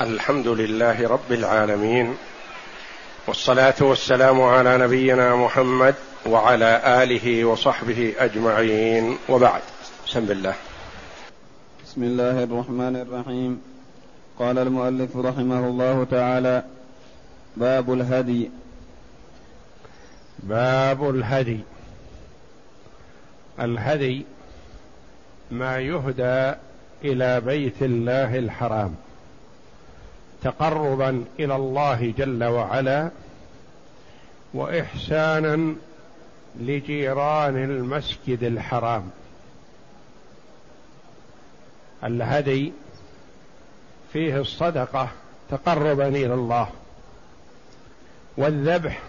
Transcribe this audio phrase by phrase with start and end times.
[0.00, 2.16] الحمد لله رب العالمين
[3.26, 5.94] والصلاة والسلام على نبينا محمد
[6.26, 9.18] وعلى آله وصحبه أجمعين.
[9.28, 9.60] وبعد
[10.06, 10.54] بسم الله.
[11.84, 13.62] بسم الله الرحمن الرحيم.
[14.38, 16.64] قال المؤلف رحمه الله تعالى
[17.56, 18.50] باب الهدي.
[20.38, 21.60] باب الهدي.
[23.60, 24.26] الهدي
[25.50, 26.54] ما يهدى
[27.04, 29.03] إلى بيت الله الحرام.
[30.44, 33.10] تقربا إلى الله جل وعلا
[34.54, 35.74] واحسانا
[36.60, 39.10] لجيران المسجد الحرام.
[42.04, 42.72] الهدي
[44.12, 45.08] فيه الصدقة
[45.50, 46.68] تقربا إلى الله
[48.36, 49.00] والذبح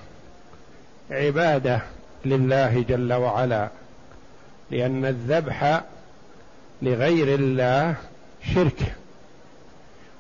[1.12, 1.82] عبادة
[2.26, 3.70] لله جل وعلا
[4.72, 5.82] لأن الذبح
[6.82, 7.96] لغير الله
[8.54, 8.96] شرك.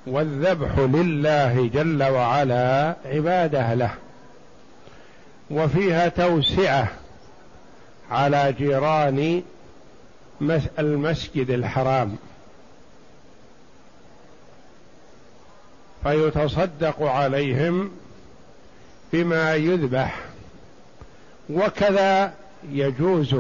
[0.07, 3.93] والذبح لله جل وعلا عبادة له
[5.51, 6.87] وفيها توسعة
[8.11, 9.43] على جيران
[10.79, 12.17] المسجد الحرام.
[16.03, 17.91] فيتصدق عليهم
[19.13, 20.19] بما يذبح
[21.49, 22.33] وكذا
[22.71, 23.35] يجوز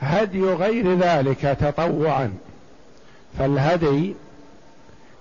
[0.00, 2.34] هدي غير ذلك تطوعا.
[3.38, 4.14] فالهدي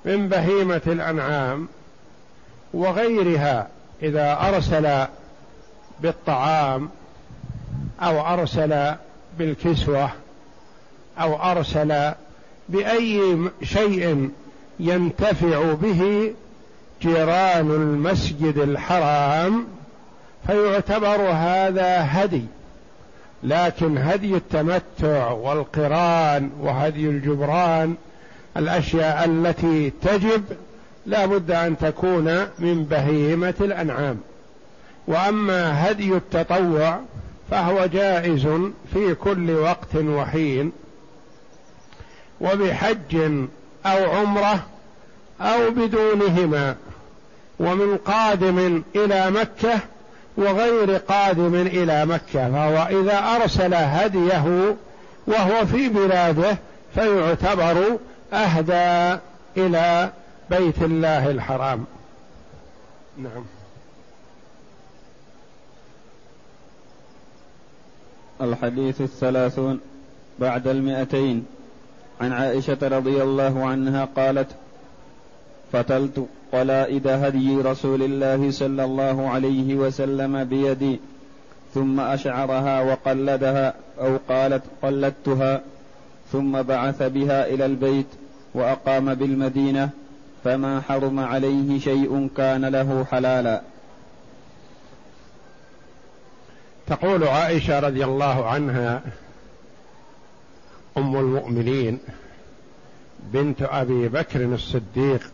[0.05, 1.67] من بهيمة الأنعام
[2.73, 3.67] وغيرها
[4.03, 5.05] إذا أرسل
[5.99, 6.89] بالطعام
[8.01, 8.95] أو أرسل
[9.37, 10.09] بالكسوة
[11.19, 12.11] أو أرسل
[12.69, 14.29] بأي شيء
[14.79, 16.33] ينتفع به
[17.01, 19.67] جيران المسجد الحرام
[20.47, 22.45] فيعتبر هذا هدي.
[23.43, 27.95] لكن هدي التمتع والقران وهدي الجبران
[28.57, 30.43] الأشياء التي تجب
[31.05, 34.17] لا بد أن تكون من بهيمة الأنعام.
[35.07, 36.99] وأما هدي التطوع
[37.51, 38.47] فهو جائز
[38.93, 40.71] في كل وقت وحين
[42.41, 43.15] وبحج
[43.85, 44.59] أو عمرة
[45.41, 46.75] أو بدونهما
[47.59, 49.79] ومن قادم إلى مكة
[50.37, 52.51] وغير قادم إلى مكة.
[52.51, 54.75] فهو إذا أرسل هديه
[55.27, 56.57] وهو في بلاده
[56.95, 57.97] فيعتبر
[58.33, 59.19] أهدى
[59.57, 60.11] إلى
[60.49, 61.85] بيت الله الحرام.
[63.17, 63.45] نعم.
[68.41, 69.79] الحديث الثلاثون
[70.39, 71.45] بعد المئتين.
[72.21, 74.47] عن عائشة رضي الله عنها قالت
[75.71, 80.99] فتلت قلائد هدي رسول الله صلى الله عليه وسلم بيدي
[81.73, 85.61] ثم أشعرها وقلدها أو قالت قلدتها
[86.31, 88.05] ثم بعث بها إلى البيت
[88.53, 89.89] وأقام بالمدينة
[90.43, 93.61] فما حرم عليه شيء كان له حلالا.
[96.87, 99.01] تقول عائشة رضي الله عنها
[100.97, 101.99] أم المؤمنين
[103.19, 105.31] بنت أبي بكر الصديق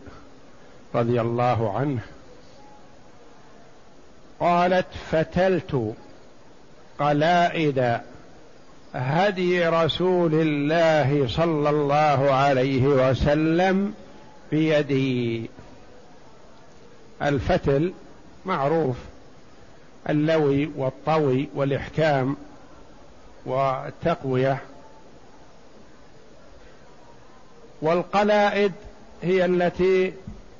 [0.94, 2.00] رضي الله عنه
[4.40, 5.94] قالت فتلت
[6.98, 8.00] قلائد
[8.94, 13.94] هدي رسول الله صلى الله عليه وسلم
[14.50, 15.50] بيدي
[17.22, 17.92] الفتل
[18.46, 18.96] معروف
[20.08, 22.36] اللوي والطوي والإحكام
[23.46, 24.58] والتقوية.
[27.82, 28.72] والقلائد
[29.22, 30.12] هي التي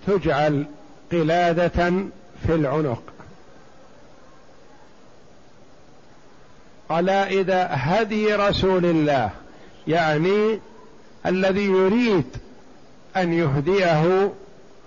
[0.06, 0.66] تجعل
[1.12, 1.90] قلادة
[2.46, 3.02] في العنق.
[6.90, 9.30] قلائد هدي رسول الله
[9.88, 10.60] يعني
[11.26, 12.24] الذي يريد
[13.16, 14.32] أن يهديه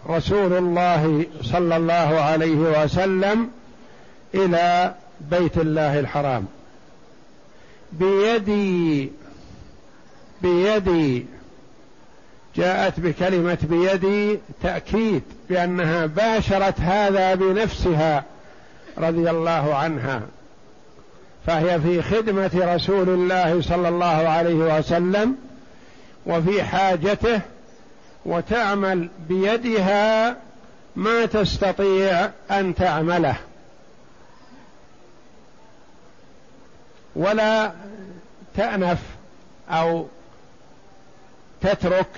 [0.10, 3.50] رسول الله صلى الله عليه وسلم
[4.36, 4.96] إلى
[5.32, 6.46] بيت الله الحرام.
[7.92, 9.12] بيدي
[10.42, 11.26] بيدي
[12.56, 18.24] جاءت بكلمة بيدي تأكيد بأنها باشرت هذا بنفسها
[18.98, 20.22] رضي الله عنها.
[21.46, 25.36] فهي في خدمة رسول الله صلى الله عليه وسلم
[26.26, 27.42] وفي حاجته
[28.26, 30.36] وتعمل بيدها
[30.96, 33.36] ما تستطيع أن تعمله.
[37.16, 37.72] ولا
[38.56, 39.00] تأنف
[39.70, 40.08] أو
[41.62, 42.10] تترك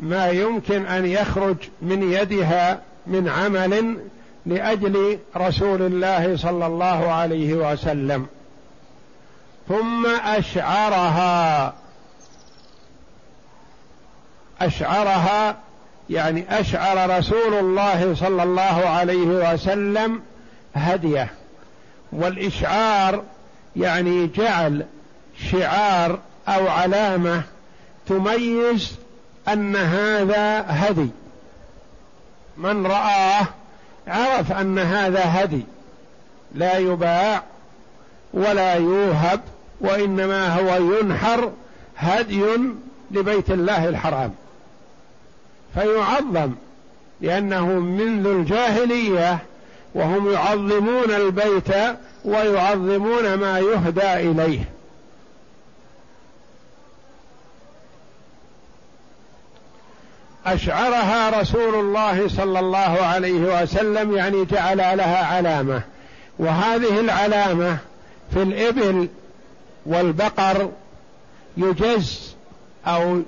[0.00, 3.98] ما يمكن أن يخرج من يدها من عمل
[4.46, 8.26] لأجل رسول الله صلى الله عليه وسلم.
[9.68, 11.72] ثم أشعرها.
[14.60, 15.56] أشعرها
[16.10, 20.22] يعني أشعر رسول الله صلى الله عليه وسلم
[20.74, 21.30] هديه.
[22.12, 23.22] والإشعار
[23.76, 24.86] يعني جعل
[25.50, 26.18] شعار
[26.48, 27.42] أو علامة
[28.06, 28.96] تميز
[29.48, 31.08] أن هذا هدي.
[32.56, 33.46] من رآه
[34.08, 35.64] عرف أن هذا هدي.
[36.54, 37.42] لا يباع
[38.34, 39.40] ولا يوهب
[39.80, 41.52] وإنما هو ينحر
[41.96, 42.44] هدي
[43.10, 44.34] لبيت الله الحرام.
[45.74, 46.52] فيعظم
[47.20, 49.38] لأنه منذ الجاهلية
[49.94, 51.68] وهم يعظمون البيت
[52.24, 54.64] ويعظمون ما يهدى إليه.
[60.46, 65.82] أشعرها رسول الله صلى الله عليه وسلم يعني جعل لها علامة.
[66.38, 67.78] وهذه العلامة
[68.34, 69.08] في الإبل
[69.86, 70.70] والبقر
[71.56, 72.34] يجز
[72.86, 73.22] أو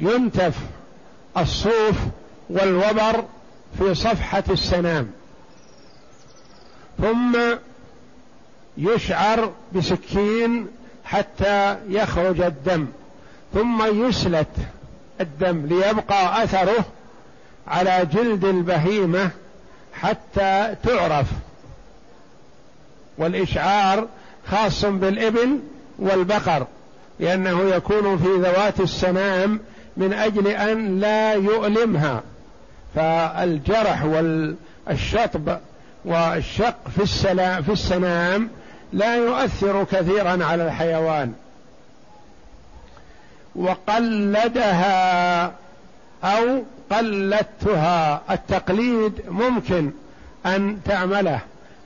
[0.00, 0.56] ينتف
[1.36, 1.96] الصوف
[2.50, 3.24] والوبر
[3.78, 5.10] في صفحة السنام.
[7.00, 7.38] ثم
[8.78, 10.66] يشعر بسكين
[11.04, 12.86] حتى يخرج الدم.
[13.54, 14.56] ثم يسلت
[15.20, 16.84] الدم ليبقى أثره
[17.68, 19.30] على جلد البهيمة
[19.94, 21.26] حتى تعرف.
[23.18, 24.08] والإشعار
[24.50, 25.58] خاص بالإبل
[25.98, 26.66] والبقر
[27.20, 29.60] لأنه يكون في ذوات السنام
[29.96, 32.22] من أجل أن لا يؤلمها.
[32.94, 35.58] فالجرح والشطب
[36.04, 38.48] والشق في السلام في السنام
[38.92, 41.32] لا يؤثر كثيرا على الحيوان.
[43.56, 45.44] وقلدها
[46.24, 49.90] أو قلدتها التقليد ممكن
[50.46, 51.40] أن تعمله.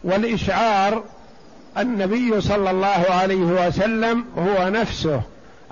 [0.04, 1.02] والإشعار
[1.78, 5.22] النبي صلى الله عليه وسلم هو نفسه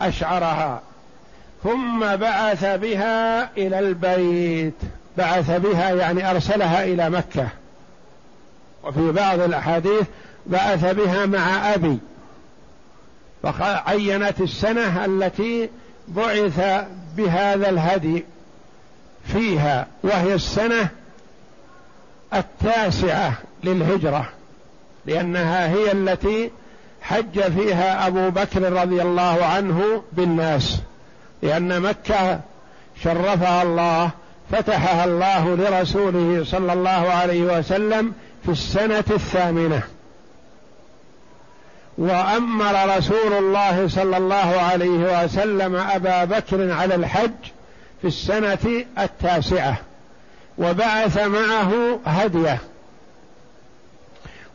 [0.01, 0.81] أشعرها.
[1.65, 4.75] ثم بعث بها إلى البيت.
[5.19, 7.49] بعث بها يعني أرسلها إلى مكة.
[8.85, 10.07] وفي بعض الأحاديث
[10.47, 11.99] بعث بها مع أبي.
[13.43, 15.69] فعينت السنة التي
[16.09, 16.87] بعث
[17.17, 18.25] بهذا الهدي
[19.25, 20.89] فيها وهي السنة
[22.35, 23.33] التاسعة
[23.65, 24.29] للهجرة.
[25.07, 26.51] لأنها هي التي
[27.03, 30.81] حج فيها أبو بكر رضي الله عنه بالناس.
[31.43, 32.41] لأن مكة
[33.03, 34.11] شرفها الله
[34.53, 38.13] فتحها الله لرسوله صلى الله عليه وسلم
[38.45, 39.83] في السنة الثامنة.
[41.99, 47.31] وأمر رسول الله صلى الله عليه وسلم أبا بكر على الحج
[48.01, 49.77] في السنة التاسعة
[50.59, 52.59] وبعث معه هدية.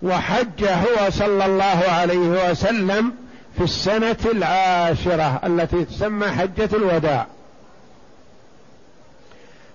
[0.03, 3.13] وحج هو صلى الله عليه وسلم
[3.57, 7.27] في السنة العاشرة التي تسمى حجة الوداع.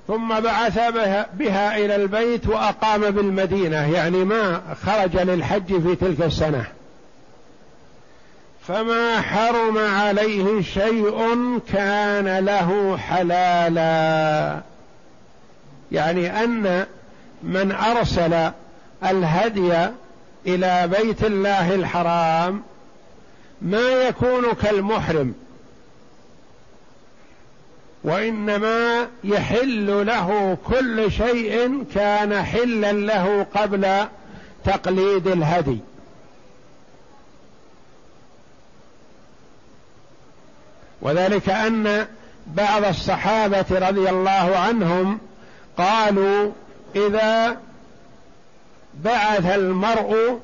[0.08, 0.78] ثم بعث
[1.34, 6.64] بها, إلى البيت وأقام بالمدينة يعني ما خرج للحج في تلك السنة.
[8.68, 14.60] فما حرم عليه شيء كان له حلالا.
[15.92, 16.86] يعني أن
[17.42, 18.50] من أرسل
[19.04, 19.88] الهدي
[20.46, 22.62] إلى بيت الله الحرام
[23.62, 25.34] ما يكون كالمحرم
[28.04, 34.06] وإنما يحل له كل شيء كان حلا له قبل
[34.64, 35.78] تقليد الهدي.
[41.02, 42.06] وذلك أن
[42.46, 45.18] بعض الصحابة رضي الله عنهم
[45.78, 46.50] قالوا
[46.96, 47.56] إذا
[49.02, 50.40] بعث المرء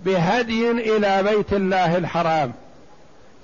[0.00, 2.52] بهدي إلى بيت الله الحرام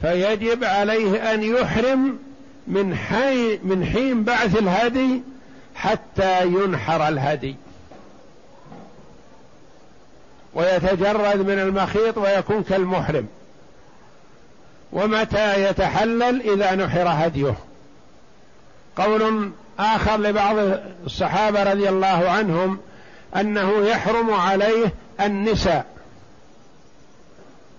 [0.01, 2.19] فيجب عليه أن يحرم
[2.67, 5.23] من حين من حين بعث الهدي
[5.75, 7.57] حتى ينحر الهدي.
[10.55, 13.27] ويتجرد من المخيط ويكون كالمحرم.
[14.93, 17.55] ومتى يتحلل؟ إذا نحر هديه.
[18.97, 20.57] قول آخر لبعض
[21.07, 22.79] الصحابة رضي الله عنهم
[23.37, 25.87] أنه يحرم عليه النساء.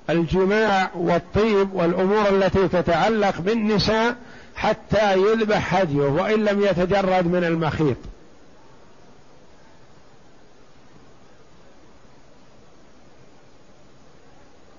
[0.09, 4.15] الجماع والطيب والأمور التي تتعلق بالنساء
[4.55, 7.97] حتى يذبح هديه وإن لم يتجرد من المخيط.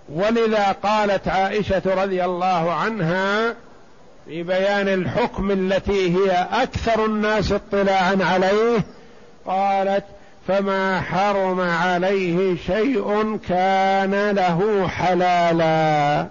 [0.09, 3.55] ولذا قالت عائشة رضي الله عنها
[4.27, 8.85] في بيان الحكم التي هي أكثر الناس اطلاعا عليه
[9.47, 10.05] قالت
[10.49, 16.27] فما حرم عليه شيء كان له حلالا.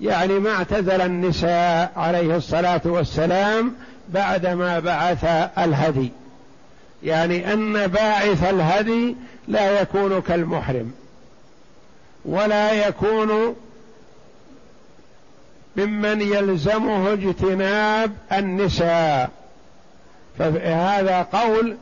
[0.00, 3.74] يعني ما اعتزل النساء عليه الصلاة والسلام
[4.08, 5.24] بعدما بعث
[5.58, 6.12] الهدي.
[7.02, 9.16] يعني أن باعث الهدي
[9.48, 10.92] لا يكون كالمحرم
[12.24, 13.56] ولا يكون
[15.76, 19.30] ممن يلزمه اجتناب النساء.
[20.38, 21.76] فهذا قول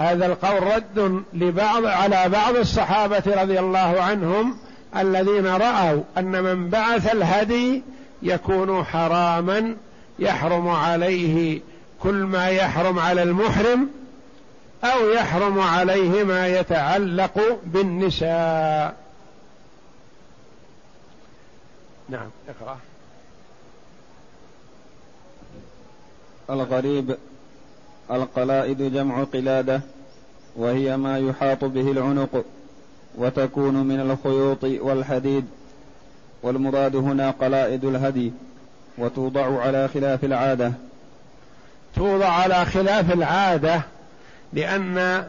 [0.00, 4.56] هذا القول رد لبعض على بعض الصحابة رضي الله عنهم
[4.96, 7.82] الذين رأوا أن من بعث الهدي
[8.22, 9.76] يكون حراما
[10.18, 11.60] يحرم عليه
[12.02, 13.88] كل ما يحرم على المحرم
[14.84, 18.96] أو يحرم عليه ما يتعلق بالنساء.
[22.08, 22.30] نعم.
[22.48, 22.78] اقرأ
[26.50, 27.16] الغريب
[28.12, 29.80] القلائد جمع قلادة
[30.56, 32.44] وهي ما يحاط به العنق
[33.14, 35.44] وتكون من الخيوط والحديد.
[36.42, 38.32] والمراد هنا قلائد الهدي
[38.98, 40.72] وتوضع على خلاف العادة.
[41.96, 43.82] توضع على خلاف العادة
[44.52, 45.24] لأن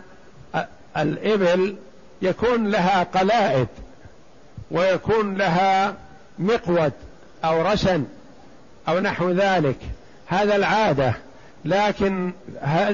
[0.98, 1.76] الإبل
[2.22, 3.68] يكون لها قلائد
[4.72, 5.96] ويكون لها
[6.40, 6.94] مقود
[7.46, 8.04] أو رسن
[8.88, 9.78] أو نحو ذلك.
[10.28, 11.14] هذا العادة.
[11.66, 12.32] لكن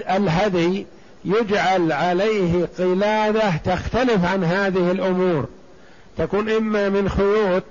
[0.09, 0.85] الهدي
[1.25, 5.45] يجعل عليه قلادة تختلف عن هذه الأمور.
[6.17, 7.63] تكون إما من خيوط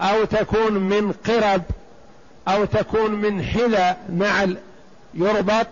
[0.00, 1.62] أو تكون من قرب
[2.48, 4.56] أو تكون من حذا نعل
[5.14, 5.66] يربط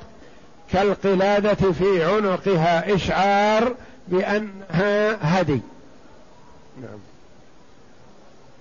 [0.73, 3.75] كالقلادة في عنقها إشعار
[4.09, 5.61] بأنها هدي.
[6.83, 6.99] نعم.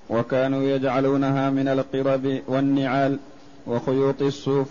[0.09, 3.19] وكانوا يجعلونها من القرب والنعال
[3.67, 4.67] وخيوط الصوف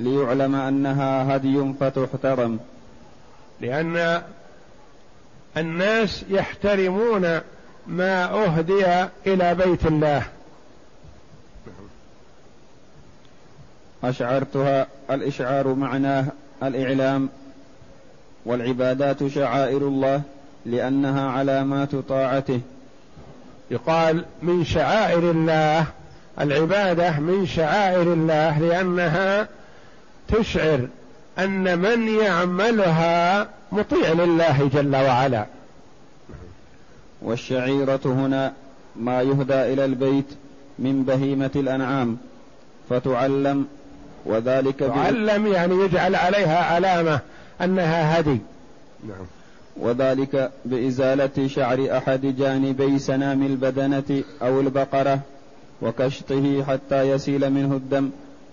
[0.00, 2.58] ليعلم أنها هدي فتحترم.
[3.60, 4.22] لأن
[5.56, 7.40] الناس يحترمون
[7.86, 8.86] ما أهدي
[9.26, 10.22] إلى بيت الله.
[14.04, 16.24] أشعرتها الإشعار معناه
[16.62, 17.28] الإعلام
[18.44, 20.22] والعبادات شعائر الله
[20.66, 22.60] لأنها علامات طاعته.
[23.70, 25.86] يقال من شعائر الله
[26.40, 29.48] العبادة من شعائر الله لأنها
[30.32, 30.88] تشعر
[31.38, 35.46] أن من يعملها مطيع لله جل وعلا.
[37.22, 38.52] والشعيرة هنا
[38.96, 40.26] ما يهدى إلى البيت
[40.78, 42.16] من بهيمة الأنعام
[42.90, 43.66] فتعلم
[44.24, 47.20] وذلك تعلم يعني يجعل عليها علامة
[47.60, 48.38] أنها هدي.
[49.08, 49.26] نعم.
[49.76, 55.20] وذلك بإزالة شعر أحد جانبي سنام البدنة أو البقرة
[55.82, 58.10] وكشطه حتى يسيل منه الدم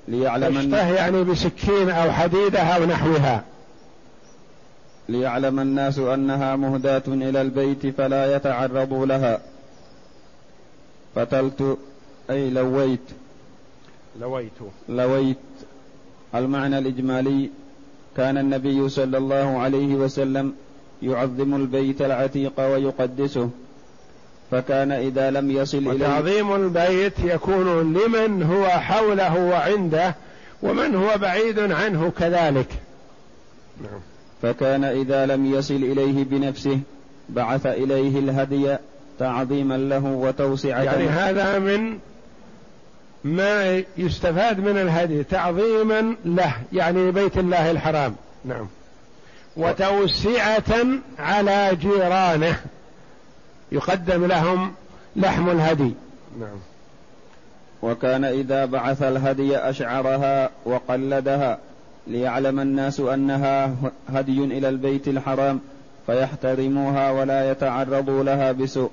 [0.08, 3.44] ليعلم كشطه يعني بسكين أو حديدة أو نحوها.
[5.10, 9.40] ليعلم الناس أنها مهداة إلى البيت فلا يتعرضوا لها.
[11.16, 11.78] فتلت
[12.30, 13.00] أي لويت.
[14.20, 14.52] لويت.
[14.90, 15.38] لويت.
[16.36, 17.50] المعنى الإجمالي
[18.18, 20.54] كان النبي صلى الله عليه وسلم
[21.02, 23.50] يعظم البيت العتيق ويقدسه.
[24.52, 25.90] فكان إذا لم يصل إليه.
[25.90, 30.16] وتعظيم البيت يكون لمن هو حوله وعنده
[30.64, 32.68] ومن هو بعيد عنه كذلك.
[33.82, 34.00] نعم.
[34.42, 36.80] فكان إذا لم يصل إليه بنفسه
[37.30, 38.78] بعث إليه الهدي
[39.20, 42.00] تعظيما له وتوسعة يعني هذا من
[43.24, 48.16] ما يستفاد من الهدي تعظيما له يعني بيت الله الحرام.
[48.46, 48.68] نعم.
[49.58, 50.86] وتوسعة
[51.20, 52.60] على جيرانه.
[53.72, 54.74] يقدم لهم
[55.16, 55.92] لحم الهدي.
[56.40, 56.58] نعم.
[57.82, 61.58] وكان إذا بعث الهدي أشعرها وقلدها
[62.08, 63.76] ليعلم الناس أنها
[64.10, 65.60] هدي إلى البيت الحرام
[66.08, 68.92] فيحترموها ولا يتعرضوا لها بسوء.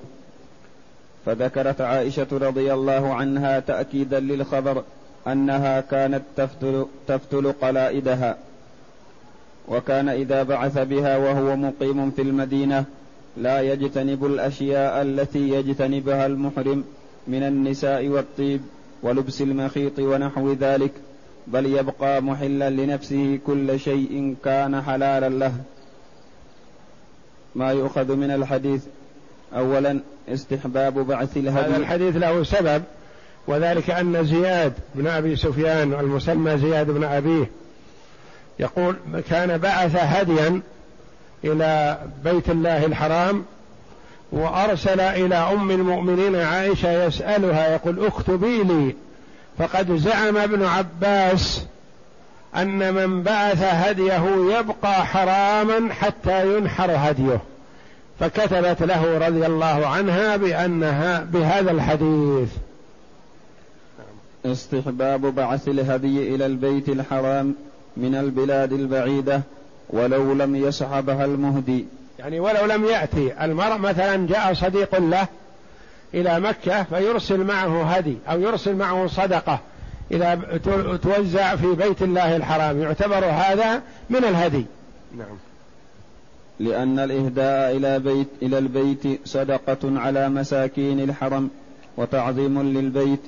[1.25, 4.83] فذكرت عائشة رضي الله عنها تأكيدا للخبر
[5.27, 8.37] أنها كانت تفتل, تفتل قلائدها.
[9.67, 12.85] وكان إذا بعث بها وهو مقيم في المدينة
[13.37, 16.83] لا يجتنب الأشياء التي يجتنبها المحرم
[17.27, 18.61] من النساء والطيب
[19.03, 20.91] ولبس المخيط ونحو ذلك
[21.47, 25.53] بل يبقى محلا لنفسه كل شيء كان حلالا له.
[27.55, 28.83] ما يؤخذ من الحديث
[29.55, 29.99] أولا
[30.29, 31.67] استحباب بعث الهدي.
[31.67, 32.83] هذا الحديث له سبب
[33.47, 37.49] وذلك أن زياد بن أبي سفيان المسمى زياد بن أبيه
[38.59, 38.95] يقول
[39.29, 40.61] كان بعث هديا
[41.45, 43.45] إلى بيت الله الحرام
[44.31, 48.95] وأرسل إلى أم المؤمنين عائشة يسألها يقول اكتبي لي.
[49.57, 51.65] فقد زعم ابن عباس
[52.55, 54.23] أن من بعث هديه
[54.59, 57.39] يبقى حراما حتى ينحر هديه.
[58.19, 62.49] فكتبت له رضي الله عنها بأنها بهذا الحديث.
[64.45, 67.55] استحباب بعث الهدي إلى البيت الحرام
[67.97, 69.41] من البلاد البعيدة
[69.89, 71.85] ولو لم يصحبها المهدي.
[72.19, 75.27] يعني ولو لم يأتي المرء مثلا جاء صديق له
[76.13, 79.59] إلى مكة فيرسل معه هدي أو يرسل معه صدقة
[80.11, 80.59] إذا
[81.03, 82.81] توزع في بيت الله الحرام.
[82.81, 84.65] يعتبر هذا من الهدي.
[85.17, 85.37] نعم.
[86.59, 91.49] لأن الإهداء إلى بيت إلى البيت صدقة على مساكين الحرم
[91.97, 93.19] وتعظيم للبيت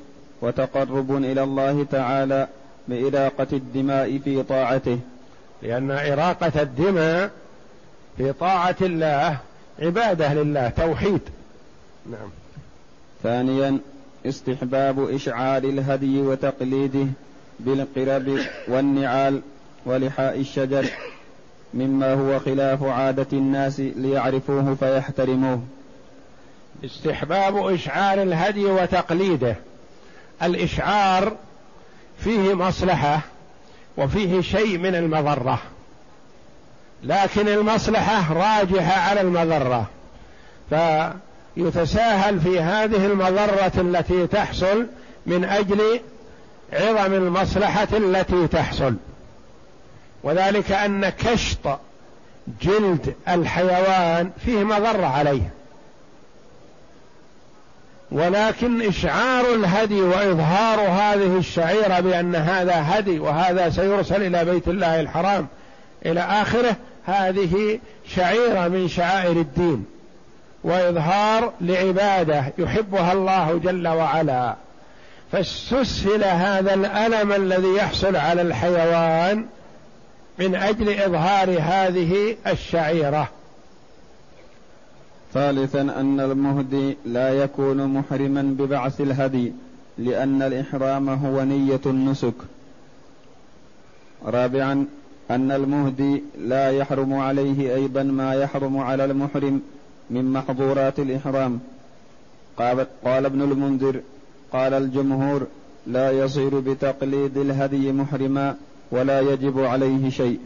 [0.42, 2.48] وتقرب إلى الله تعالى
[2.88, 5.00] بإراقة الدماء في طاعته.
[5.62, 7.32] لأن إراقة الدماء
[8.18, 9.38] في طاعة الله
[9.80, 11.22] عبادة لله توحيد.
[12.12, 12.30] نعم.
[13.24, 13.80] ثانيا
[14.26, 17.08] استحباب إشعار الهدي وتقليده
[17.60, 19.42] بالقرب والنعال
[19.86, 20.86] ولحاء الشجر
[21.74, 25.62] مما هو خلاف عادة الناس ليعرفوه فيحترموه.
[26.86, 29.56] استحباب إشعار الهدي وتقليده.
[30.44, 31.36] الإشعار
[32.20, 33.22] فيه مصلحة
[33.98, 35.60] وفيه شيء من المضرة.
[37.04, 39.86] لكن المصلحة راجحة على المضرة.
[40.70, 44.88] فيتساهل في هذه المضرة التي تحصل
[45.26, 46.00] من أجل
[46.74, 48.96] عظم المصلحة التي تحصل.
[50.24, 51.80] وذلك أن كشط
[52.62, 55.57] جلد الحيوان فيه مضرة عليه.
[58.12, 65.48] ولكن إشعار الهدي وإظهار هذه الشعيرة بأن هذا هدي وهذا سيرسل إلى بيت الله الحرام
[66.06, 67.80] إلى آخره هذه
[68.16, 69.86] شعيرة من شعائر الدين
[70.64, 74.56] وإظهار لعبادة يحبها الله جل وعلا.
[75.32, 79.46] فاستسهل هذا الألم الذي يحصل على الحيوان
[80.40, 83.30] من أجل إظهار هذه الشعيرة.
[85.34, 89.54] ثالثا أن المهدي لا يكون محرما ببعث الهدي
[89.98, 92.34] لأن الإحرام هو نية النسك.
[94.26, 94.86] رابعا
[95.32, 99.62] أن المهدي لا يحرم عليه أيضا ما يحرم على المحرم
[100.10, 101.60] من محظورات الإحرام.
[102.58, 104.02] قال, قال ابن المنذر
[104.52, 105.48] قال الجمهور
[105.88, 108.56] لا يصير بتقليد الهدي محرما
[108.92, 110.40] ولا يجب عليه شيء.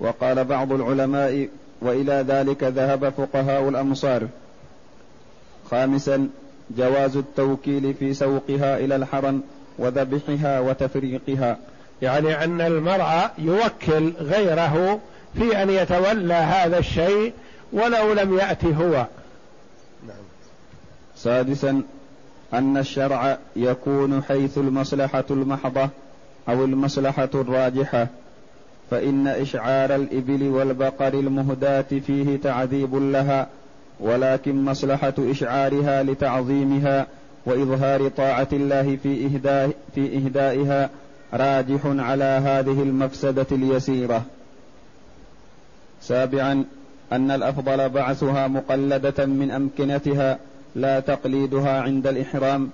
[0.00, 1.48] وقال بعض العلماء
[1.80, 4.28] وإلى ذلك ذهب فقهاء الأمصار.
[5.70, 6.28] خامسا
[6.76, 9.42] جواز التوكيل في سوقها إلى الحرم
[9.78, 11.56] وذبحها وتفريقها.
[12.02, 15.00] يعني أن المرء يوكل غيره
[15.34, 17.32] في أن يتولى هذا الشيء
[17.72, 19.06] ولو لم يأت هو.
[20.06, 20.16] نعم.
[21.16, 21.82] سادسا
[22.54, 25.88] أن الشرع يكون حيث المصلحة المحضة
[26.48, 28.06] أو المصلحة الراجحة.
[28.90, 33.46] فإن إشعار الإبل والبقر المهداة فيه تعذيب لها
[34.00, 37.06] ولكن مصلحة إشعارها لتعظيمها
[37.46, 40.90] وإظهار طاعة الله في إهداء في إهدائها
[41.34, 44.22] راجح على هذه المفسدة اليسيرة.
[46.00, 46.64] سابعا
[47.12, 50.38] أن الأفضل بعثها مقلدة من أمكنتها
[50.76, 52.70] لا تقليدها عند الإحرام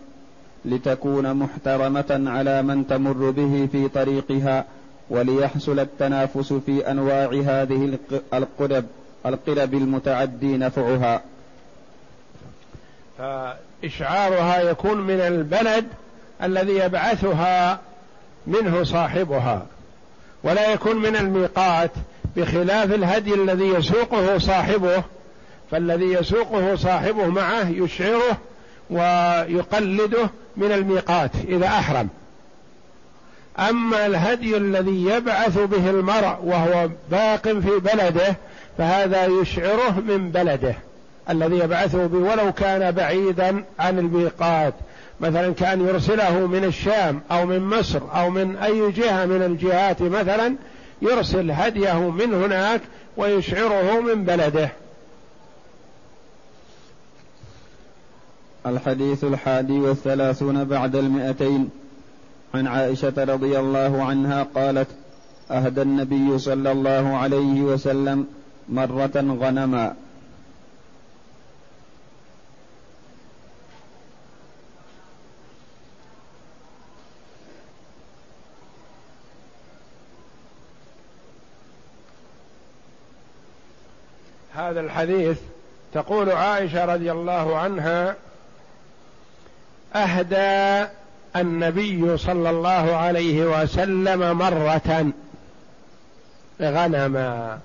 [0.65, 4.65] لتكون محترمة على من تمر به في طريقها
[5.11, 7.99] وليحصل التنافس في أنواع هذه
[8.35, 8.85] القرب
[9.27, 11.23] القرب المتعدي نفعها.
[13.19, 15.87] فإشعارها يكون من البلد
[16.43, 17.81] الذي يبعثها
[18.47, 19.67] منه صاحبها
[20.43, 21.91] ولا يكون من الميقات
[22.37, 25.03] بخلاف الهدي الذي يسوقه صاحبه
[25.71, 28.39] فالذي يسوقه صاحبه معه يشعره
[28.91, 32.09] ويقلده من الميقات إذا أحرم.
[33.59, 38.37] أما الهدي الذي يبعث به المرء وهو باق في بلده
[38.79, 40.75] فهذا يشعره من بلده
[41.31, 44.75] الذي يبعثه به ولو كان بعيدا عن الميقات.
[45.21, 50.55] مثلا كان يرسله من الشام أو من مصر أو من أي جهة من الجهات مثلا
[51.03, 52.81] يرسل هديه من هناك
[53.17, 54.69] ويشعره من بلده.
[58.67, 61.71] الحديث الحادي والثلاثون بعد المئتين.
[62.55, 64.89] عن عائشة رضي الله عنها قالت
[65.51, 68.27] أهدى النبي صلى الله عليه وسلم
[68.69, 69.95] مرة غنما.
[84.55, 85.39] هذا الحديث
[85.95, 88.17] تقول عائشة رضي الله عنها
[89.95, 90.89] أهدى
[91.37, 95.13] النبي صلى الله عليه وسلم مرة
[96.63, 97.59] غنما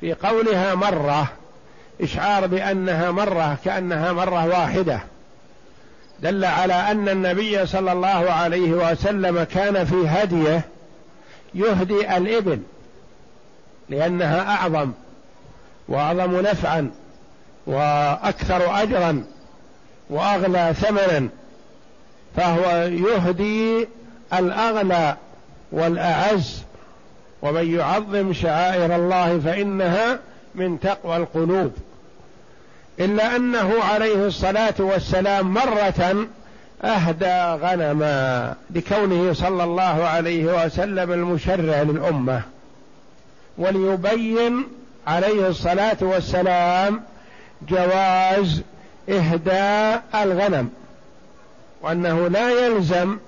[0.00, 1.28] في قولها مرة
[2.00, 5.00] إشعار بأنها مرة كأنها مرة واحدة.
[6.20, 10.64] دل على أن النبي صلى الله عليه وسلم كان في هديه
[11.54, 12.60] يهدي الإبل
[13.88, 14.92] لأنها أعظم
[15.88, 16.90] وأعظم نفعا
[17.66, 19.24] وأكثر اجرا
[20.10, 21.28] وأغلى ثمنا.
[22.36, 23.88] فهو يهدي
[24.32, 25.16] الاغلى
[25.72, 26.62] والأعز
[27.42, 30.18] ومن يعظم شعائر الله فإنها
[30.54, 31.72] من تقوى القلوب.
[33.00, 36.26] إلا أنه عليه الصلاة والسلام مرة
[36.82, 42.42] أهدى غنما لكونه صلى الله عليه وسلم المشرع للأمة
[43.58, 44.64] وليبين
[45.06, 47.02] عليه الصلاة والسلام
[47.68, 48.62] جواز
[49.08, 50.70] إهداء الغنم.
[51.82, 53.18] وأنه لا يلزم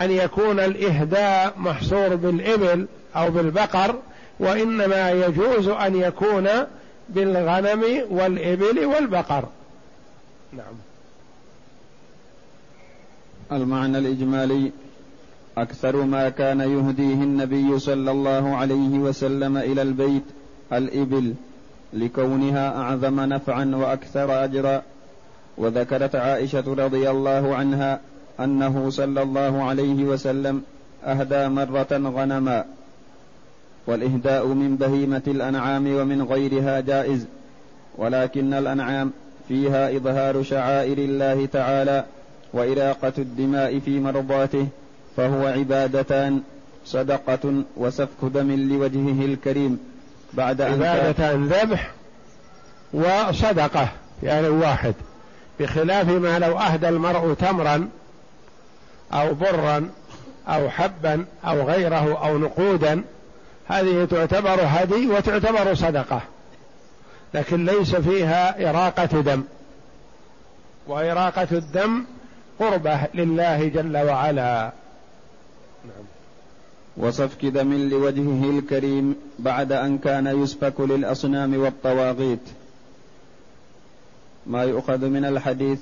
[0.00, 3.98] أن يكون الإهداء محصور بالإبل أو بالبقر
[4.40, 6.48] وإنما يجوز أن يكون
[7.08, 9.44] بالغنم والإبل والبقر.
[10.52, 10.74] نعم.
[13.52, 14.72] المعنى الإجمالي
[15.58, 20.22] أكثر ما كان يهديه النبي صلى الله عليه وسلم إلى البيت
[20.72, 21.34] الإبل
[21.92, 24.82] لكونها أعظم نفعا وأكثر أجرا.
[25.58, 28.00] وذكرت عائشة رضي الله عنها
[28.40, 30.62] أنه صلى الله عليه وسلم
[31.04, 32.64] أهدى مرة غنما
[33.86, 37.26] والإهداء من بهيمة الأنعام ومن غيرها جائز
[37.98, 39.10] ولكن الأنعام
[39.48, 42.04] فيها إظهار شعائر الله تعالى
[42.52, 44.66] وإراقة الدماء في مرضاته
[45.16, 46.42] فهو عبادتان
[46.84, 49.78] صدقة وسفك دم لوجهه الكريم
[50.32, 51.90] بعد أن عبادتان ذبح
[52.94, 53.88] وصدقة
[54.22, 54.94] يعني واحد.
[55.62, 57.88] بخلاف ما لو أهدى المرء تمرا
[59.12, 59.90] أو برا
[60.48, 63.04] أو حبا أو غيره أو نقودا
[63.66, 66.20] هذه تعتبر هدي وتعتبر صدقة
[67.34, 69.42] لكن ليس فيها إراقة دم.
[70.86, 72.04] وإراقة الدم
[72.58, 74.72] قربة لله جل وعلا.
[75.84, 76.04] نعم.
[76.96, 82.48] وسفك دم لوجهه الكريم بعد أن كان يسفك للأصنام والطواغيت.
[84.46, 85.78] ما يؤخذ من الحديث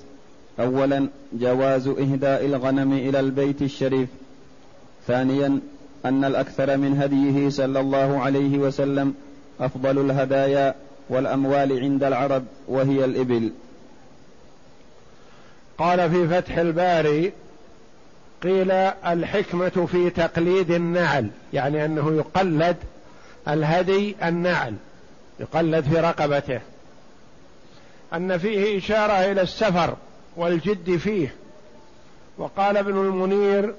[0.61, 4.09] اولا جواز إهداء الغنم إلى البيت الشريف.
[5.07, 5.61] ثانيا
[6.05, 9.15] أن الأكثر من هديه صلى الله عليه وسلم
[9.61, 10.75] أفضل الهدايا
[11.09, 13.53] والأموال عند العرب وهي الإبل.
[15.79, 17.33] قال في فتح الباري
[18.43, 22.77] قيل الحكمة في تقليد النعل يعني أنه يقلد
[23.49, 24.75] الهدي النعل
[25.41, 26.61] يقلد في رقبته.
[28.15, 29.97] أن فيه إشارة إلى السفر
[30.37, 31.35] والجد فيه.
[32.39, 33.75] وقال ابن المنير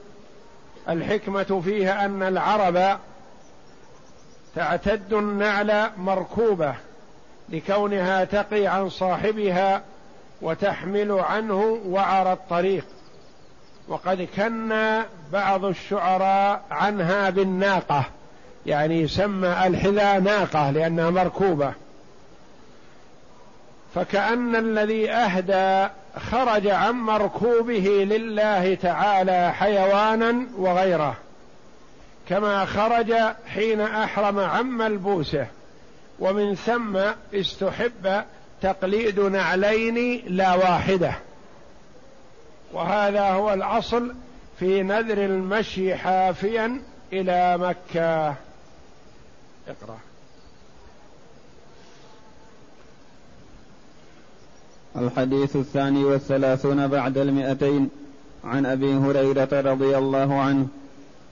[0.89, 2.99] الحكمة فيها أن العرب
[4.55, 6.75] تعتد النعل مركوبة
[7.49, 9.81] لكونها تقي عن صاحبها
[10.41, 12.85] وتحمل عنه وعر الطريق.
[13.87, 18.05] وقد كنا بعض الشعراء عنها بالناقة
[18.65, 21.73] يعني يسمى الحذاء ناقة لأنها مركوبة.
[23.95, 25.93] فكأن الذي أهدى
[26.31, 31.15] خرج عن مركوبه لله تعالى حيوانا وغيره
[32.29, 33.13] كما خرج
[33.47, 35.47] حين أحرم عن ملبوسه
[36.19, 36.99] ومن ثم
[37.33, 38.23] استحب
[38.61, 41.13] تقليد نعلين لا واحدة.
[42.73, 44.15] وهذا هو الأصل
[44.59, 46.81] في نذر المشي حافيا
[47.13, 48.35] إلى مكة.
[49.67, 49.97] اقرأ.
[54.97, 57.89] الحديث الثاني والثلاثون بعد المئتين.
[58.43, 60.67] عن أبي هريرة رضي الله عنه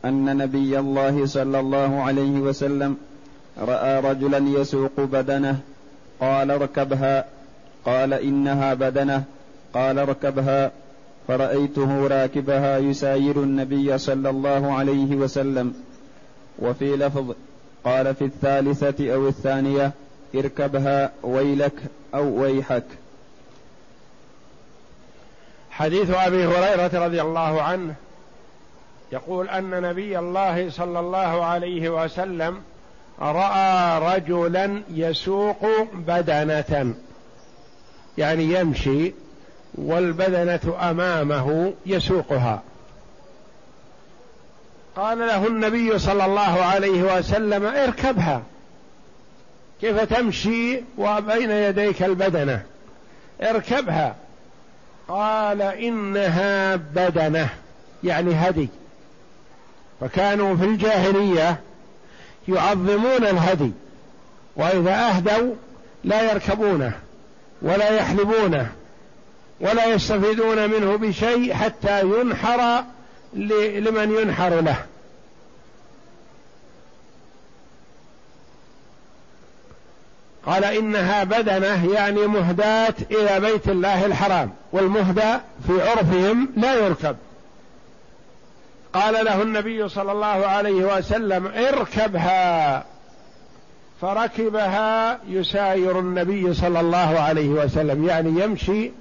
[0.05, 2.97] أن نبي الله صلى الله عليه وسلم
[3.59, 5.59] رأى رجلا يسوق بدنه.
[6.19, 7.25] قال اركبها.
[7.85, 9.23] قال إنها بدنه.
[9.73, 10.71] قال اركبها.
[11.27, 15.73] فرأيته راكبها يساير النبي صلى الله عليه وسلم.
[16.59, 17.33] وفي لفظ
[17.83, 19.91] قال في الثالثة أو الثانية
[20.35, 21.73] اركبها ويلك
[22.15, 22.85] أو ويحك.
[25.79, 27.95] حديث أبي هريرة رضي الله عنه
[29.11, 32.61] يقول أن نبي الله صلى الله عليه وسلم
[33.21, 36.93] رأى رجلا يسوق بدنة.
[38.17, 39.13] يعني يمشي
[39.75, 42.61] والبدنة أمامه يسوقها.
[44.95, 48.41] قال له النبي صلى الله عليه وسلم اركبها.
[49.81, 52.63] كيف تمشي وبين يديك البدنة؟
[53.41, 54.15] اركبها.
[55.09, 57.49] قال إنها بدنة
[58.03, 58.69] يعني هدي.
[60.01, 61.59] فكانوا في الجاهلية
[62.47, 63.71] يعظمون الهدي
[64.55, 65.55] وإذا أهدوا
[66.03, 66.93] لا يركبونه
[67.61, 68.71] ولا يحلبونه
[69.59, 72.83] ولا يستفيدون منه بشيء حتى ينحر
[73.33, 74.85] لمن ينحر له.
[80.45, 87.15] قال إنها بدنة يعني مهداة إلى بيت الله الحرام والمهدى في عرفهم لا يركب.
[88.93, 92.85] قال له النبي صلى الله عليه وسلم اركبها.
[94.01, 98.91] فركبها يساير النبي صلى الله عليه وسلم يعني يمشي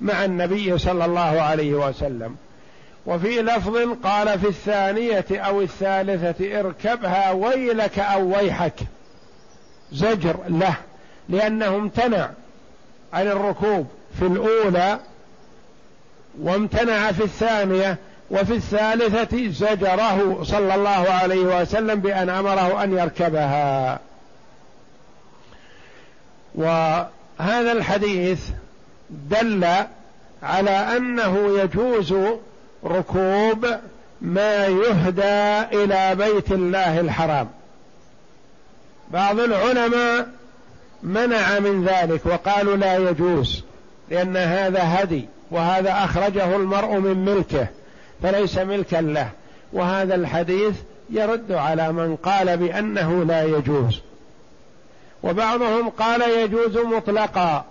[0.00, 2.36] مع النبي صلى الله عليه وسلم.
[3.06, 8.74] وفي لفظ قال في الثانية أو الثالثة اركبها ويلك أو ويحك.
[9.92, 10.74] زجر له
[11.28, 12.30] لأنه امتنع
[13.12, 13.86] عن الركوب
[14.18, 14.98] في الأولى
[16.40, 17.98] وامتنع في الثانية
[18.30, 24.00] وفي الثالثة زجره صلى الله عليه وسلم بأن أمره أن يركبها.
[26.54, 28.48] وهذا الحديث
[29.10, 29.66] دل
[30.42, 32.14] على أنه يجوز
[32.84, 33.66] ركوب
[34.20, 37.48] ما يهدى إلى بيت الله الحرام.
[39.14, 40.28] بعض العلماء
[41.02, 43.62] منع من ذلك وقالوا لا يجوز
[44.10, 47.66] لأن هذا هدي وهذا أخرجه المرء من ملكه
[48.22, 49.30] فليس ملكا له
[49.72, 50.74] وهذا الحديث
[51.10, 54.00] يرد على من قال بأنه لا يجوز.
[55.22, 57.64] وبعضهم قال يجوز مطلقا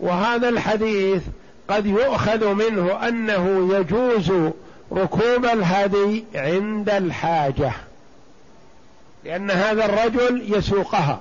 [0.00, 1.22] وهذا الحديث
[1.68, 4.52] قد يؤخذ منه أنه يجوز
[4.92, 7.72] ركوب الهدي عند الحاجة.
[9.26, 11.20] لأن هذا الرجل يسوقها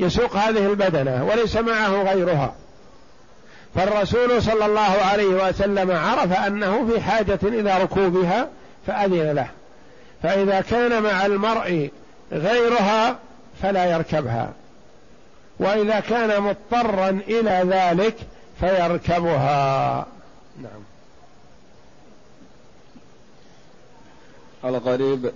[0.00, 2.54] يسوق هذه البدنة وليس معه غيرها.
[3.74, 8.48] فالرسول صلى الله عليه وسلم عرف أنه في حاجة إلى ركوبها
[8.86, 9.48] فأذن له.
[10.22, 11.90] فإذا كان مع المرء
[12.32, 13.16] غيرها
[13.62, 14.52] فلا يركبها.
[15.58, 18.16] وإذا كان مضطرا إلى ذلك
[18.60, 20.06] فيركبها.
[20.62, 20.82] نعم.
[24.64, 25.32] الغريب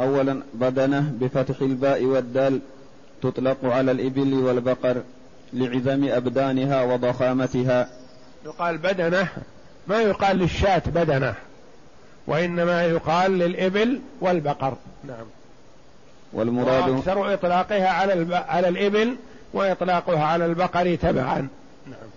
[0.00, 2.60] أولا بدنة بفتح الباء والدال
[3.22, 5.02] تطلق على الإبل والبقر
[5.52, 7.88] لعظم أبدانها وضخامتها.
[8.44, 9.28] يقال بدنة
[9.88, 11.34] ما يقال للشاة بدنة
[12.26, 14.74] وإنما يقال للإبل والبقر.
[15.04, 15.26] نعم.
[16.32, 19.16] والمراد أكثر إطلاقها على على الإبل
[19.52, 21.48] وإطلاقها على البقر تبعا.
[21.86, 22.08] نعم.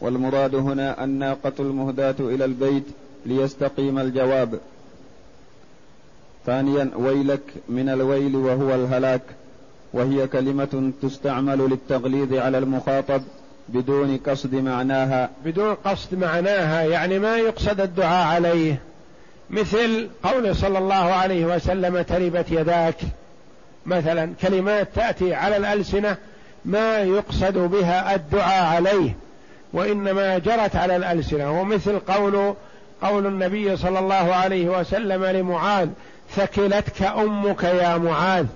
[0.00, 2.84] والمراد هنا الناقة المهداة إلى البيت
[3.26, 4.60] ليستقيم الجواب.
[6.46, 9.22] ثانيا ويلك من الويل وهو الهلاك.
[9.92, 13.22] وهي كلمة تستعمل للتغليظ على المخاطب
[13.68, 15.30] بدون قصد معناها.
[15.44, 18.80] بدون قصد معناها يعني ما يقصد الدعاء عليه.
[19.50, 22.96] مثل قول صلى الله عليه وسلم تربت يداك.
[23.86, 26.16] مثلا كلمات تأتي على الألسنة
[26.64, 29.16] ما يقصد بها الدعاء عليه
[29.72, 31.60] وإنما جرت على الألسنة.
[31.60, 32.54] ومثل قول
[33.02, 35.88] قول النبي صلى الله عليه وسلم لمعاذ
[36.36, 38.46] ثكلتك أمك يا معاذ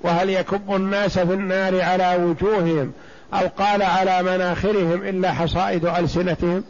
[0.00, 2.92] وهل يكب الناس في النار على وجوههم
[3.34, 6.64] أو قال على مناخرهم إلا حصائد ألسنتهم؟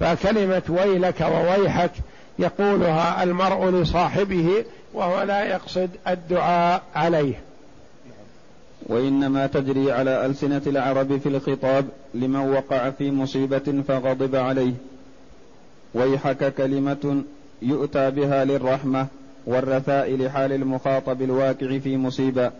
[0.00, 1.90] فكلمة ويلك وويحك
[2.38, 7.34] يقولها المرء لصاحبه وهو لا يقصد الدعاء عليه.
[8.86, 14.72] وإنما تجري على ألسنة العرب في الخطاب لمن وقع في مصيبة فغضب عليه.
[15.94, 17.22] ويحك كلمة
[17.64, 19.06] يؤتى بها للرحمة
[19.46, 22.50] والرثاء لحال المخاطب الواقع في مصيبة.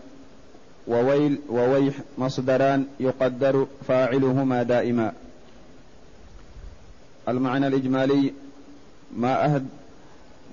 [0.87, 5.13] وويل وويح مصدران يقدر فاعلهما دائما.
[7.27, 8.33] المعنى الإجمالي
[9.17, 9.65] ما أهد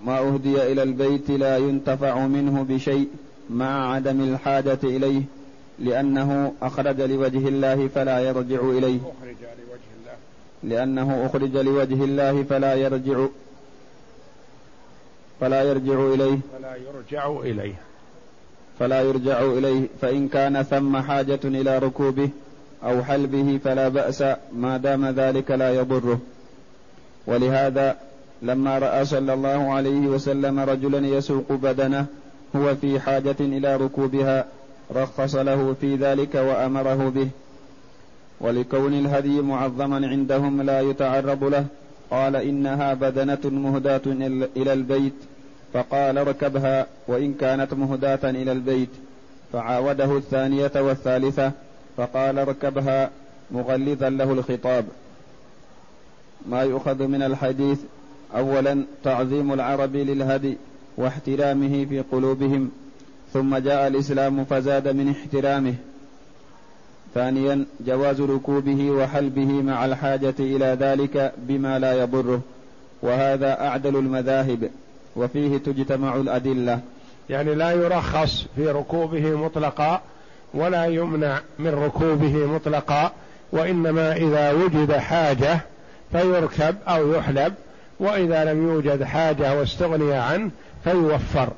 [0.04, 3.08] ما أهدي إلى البيت لا ينتفع منه بشيء
[3.50, 5.22] مع عدم الحاجة إليه
[5.78, 9.00] لأنه أخرج لوجه الله فلا يرجع إليه.
[10.62, 13.26] لأنه أخرج لوجه الله فلا يرجع
[15.42, 16.38] فلا يرجع إليه.
[16.52, 17.74] فلا يرجع إليه.
[18.78, 19.88] فلا يرجع إليه.
[20.00, 22.28] فإن كان ثم حاجة إلى ركوبه
[22.84, 24.24] أو حلبه فلا بأس.
[24.52, 26.18] ما دام ذلك لا يضره.
[27.26, 27.96] ولهذا
[28.42, 32.06] لما رأى صلى الله عليه وسلم رجلا يسوق بدنه
[32.56, 34.44] هو في حاجة إلى ركوبها
[34.94, 37.28] رخص له في ذلك وأمره به.
[38.40, 41.66] ولكون الهدي معظما عندهم لا يتعرض له.
[42.10, 44.02] قال إنها بدنة مهداة
[44.56, 45.12] إلى البيت.
[45.72, 48.88] فقال اركبها وإن كانت مهداة إلى البيت.
[49.52, 51.52] فعاوده الثانية والثالثة
[51.96, 53.10] فقال اركبها
[53.50, 54.84] مغلظا له الخطاب.
[56.46, 57.78] ما يؤخذ من الحديث
[58.36, 60.56] أولا تعظيم العرب للهدي
[60.96, 62.70] واحترامه في قلوبهم
[63.32, 65.74] ثم جاء الإسلام فزاد من احترامه.
[67.14, 72.40] ثانيا جواز ركوبه وحلبه مع الحاجة إلى ذلك بما لا يضره
[73.02, 74.70] وهذا أعدل المذاهب.
[75.16, 76.80] وفيه تجتمع الأدلة.
[77.30, 80.00] يعني لا يرخص في ركوبه مطلقا
[80.54, 83.12] ولا يمنع من ركوبه مطلقا
[83.52, 85.60] وإنما إذا وجد حاجة
[86.12, 87.54] فيركب أو يحلب
[88.00, 90.50] وإذا لم يوجد حاجة واستغني عنه
[90.84, 91.48] فيوفر.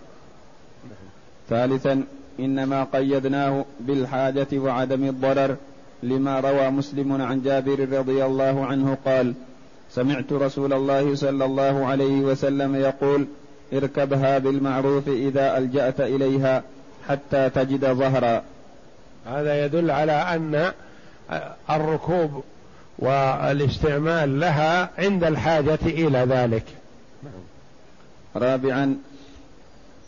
[1.51, 2.05] ثالثا
[2.41, 5.57] إنما قيدناه بالحاجة وعدم الضرر
[6.03, 9.35] لما روى مسلم عن جابر رضي الله عنه قال
[9.91, 13.27] سمعت رسول الله صلى الله عليه وسلم يقول
[13.75, 16.63] اركبها بالمعروف إذا ألجأت إليها
[17.09, 18.43] حتى تجد ظهرا.
[19.27, 20.73] هذا يدل على أن
[21.71, 22.45] الركوب
[22.99, 26.65] والاستعمال لها عند الحاجة إلى ذلك.
[28.37, 28.97] رابعا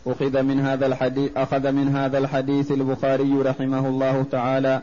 [0.07, 4.81] أخذ من هذا الحديث أخذ من هذا الحديث البخاري رحمه الله تعالى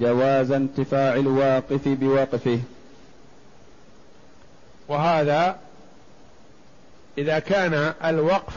[0.00, 2.58] جواز انتفاع الواقف بوقفه
[4.88, 5.56] وهذا
[7.18, 8.52] إذا كان الوقف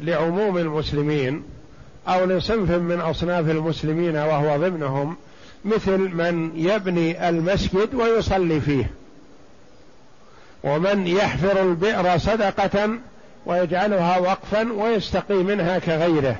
[0.00, 1.42] لعموم المسلمين
[2.08, 5.16] أو لصنف من أصناف المسلمين وهو ضمنهم
[5.64, 8.90] مثل من يبني المسجد ويصلي فيه
[10.64, 12.90] ومن يحفر البئر صدقة
[13.46, 16.36] ويجعلها وقفا ويستقي منها كغيره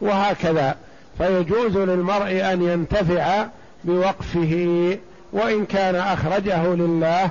[0.00, 0.76] وهكذا.
[1.18, 3.46] فيجوز للمرء أن ينتفع
[3.84, 4.98] بوقفه
[5.32, 7.30] وإن كان أخرجه لله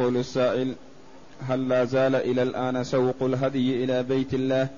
[0.00, 0.74] يقول السائل
[1.48, 4.68] هل لا زال إلى الآن سوق الهدي إلى بيت الله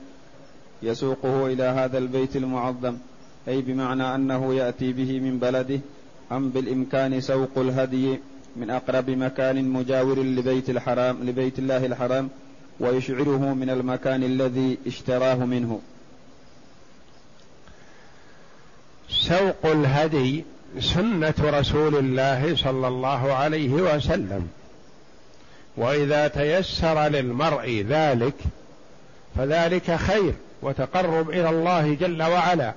[0.82, 2.96] يسوقه إلى هذا البيت المعظم؟
[3.48, 5.80] أي بمعنى أنه يأتي به من بلده؟
[6.32, 8.18] أم بالإمكان سوق الهدي
[8.56, 12.28] من أقرب مكان مجاور لبيت الحرام لبيت الله الحرام
[12.80, 15.80] ويشعره من المكان الذي اشتراه منه؟
[19.08, 20.44] سوق الهدي
[20.80, 24.48] سنة رسول الله صلى الله عليه وسلم.
[25.76, 28.34] وإذا تيسر للمرء ذلك
[29.36, 32.74] فذلك خير وتقرب إلى الله جل وعلا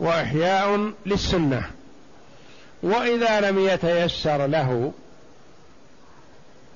[0.00, 1.62] وإحياء للسنة.
[2.82, 4.92] وإذا لم يتيسر له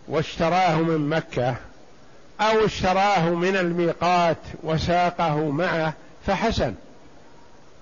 [0.09, 1.57] واشتراه من مكة
[2.41, 5.93] أو اشتراه من الميقات وساقه معه
[6.27, 6.75] فحسن.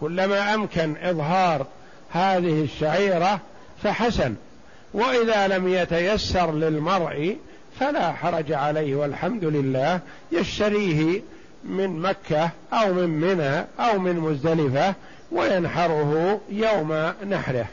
[0.01, 1.67] كلما أمكن إظهار
[2.13, 3.41] هذه الشعيرة
[3.83, 4.35] فحسن.
[4.95, 7.37] وإذا لم يتيسر للمرء
[7.81, 10.01] فلا حرج عليه والحمد لله
[10.33, 11.23] يشتريه
[11.65, 14.95] من مكة أو من منى أو من مزدلفة
[15.33, 17.67] وينحره يوم نحره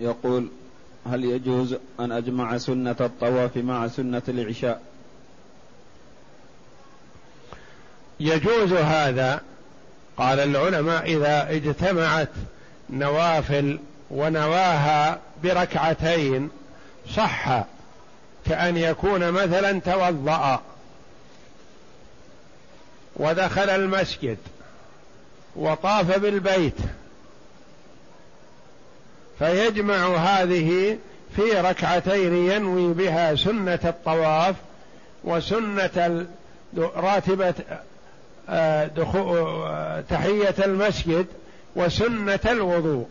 [0.00, 0.48] يقول
[1.06, 4.80] هل يجوز أن أجمع سنة الطواف مع سنة العشاء.
[8.20, 9.40] يجوز هذا
[10.16, 12.28] قال العلماء إذا اجتمعت
[12.90, 13.78] نوافل
[14.10, 16.50] ونواها بركعتين
[17.16, 17.64] صح
[18.46, 20.62] كأن يكون مثلا توضأ
[23.16, 24.38] ودخل المسجد
[25.56, 26.76] وطاف بالبيت.
[29.38, 30.98] فيجمع هذه
[31.36, 34.56] في ركعتين ينوي بها سنة الطواف
[35.24, 36.26] وسنة
[36.76, 37.54] راتبة
[38.48, 41.26] آه، آه، تحية المسجد
[41.76, 43.06] وسنة الوضوء.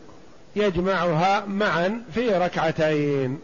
[0.56, 3.40] يجمعها معا في ركعتين.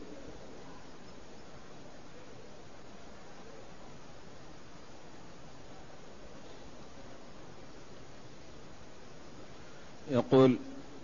[10.12, 10.56] يقول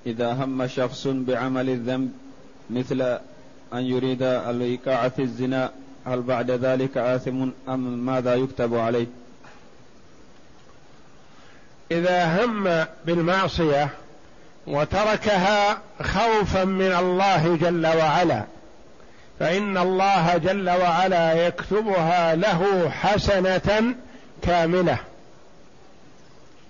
[0.06, 2.12] إذا هم شخص بعمل الذنب
[2.70, 3.18] مثل
[3.74, 5.72] أن يريد الإيقاع في الزنا
[6.06, 9.08] هل بعد ذلك آثم أم ماذا يكتب عليه؟
[11.92, 13.90] إذا هم بالمعصية
[14.68, 18.44] وتركها خوفا من الله جل وعلا
[19.40, 23.96] فإن الله جل وعلا يكتبها له حسنة
[24.42, 24.98] كاملة.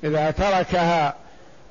[0.04, 1.14] إذا تركها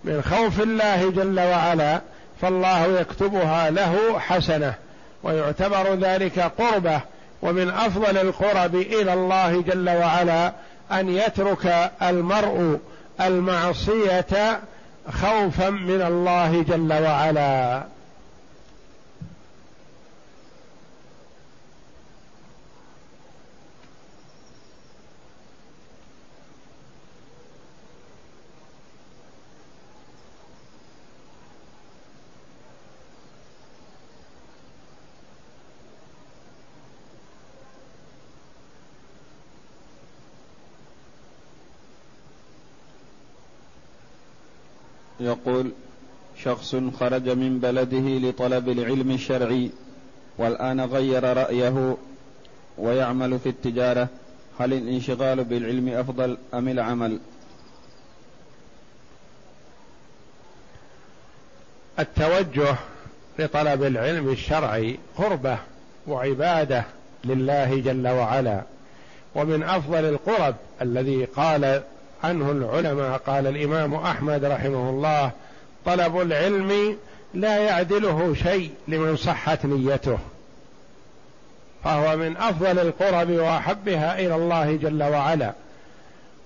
[0.05, 2.01] من خوف الله جل وعلا
[2.41, 4.75] فالله يكتبها له حسنة.
[5.23, 7.01] ويعتبر ذلك قربة
[7.43, 10.53] ومن أفضل القرب إلى الله جل وعلا
[10.93, 12.79] أن يترك المرء
[13.21, 14.61] المعصية
[15.13, 17.83] خوفا من الله جل وعلا.
[45.21, 45.71] يقول
[46.45, 49.71] شخص خرج من بلده لطلب العلم الشرعي
[50.39, 51.97] والآن غير رأيه
[52.79, 54.09] ويعمل في التجارة.
[54.59, 57.19] هل الانشغال بالعلم أفضل أم العمل؟
[61.99, 62.77] التوجه
[63.39, 65.59] لطلب العلم الشرعي قربة
[66.07, 66.85] وعبادة
[67.25, 68.63] لله جل وعلا.
[69.35, 71.83] ومن أفضل القرب الذي قال
[72.25, 75.31] عنه العلماء قال الإمام أحمد رحمه الله
[75.87, 76.97] طلب العلم
[77.35, 80.19] لا يعدله شيء لمن صحت نيته
[81.85, 85.53] فهو من أفضل القرب وأحبها إلى الله جل وعلا.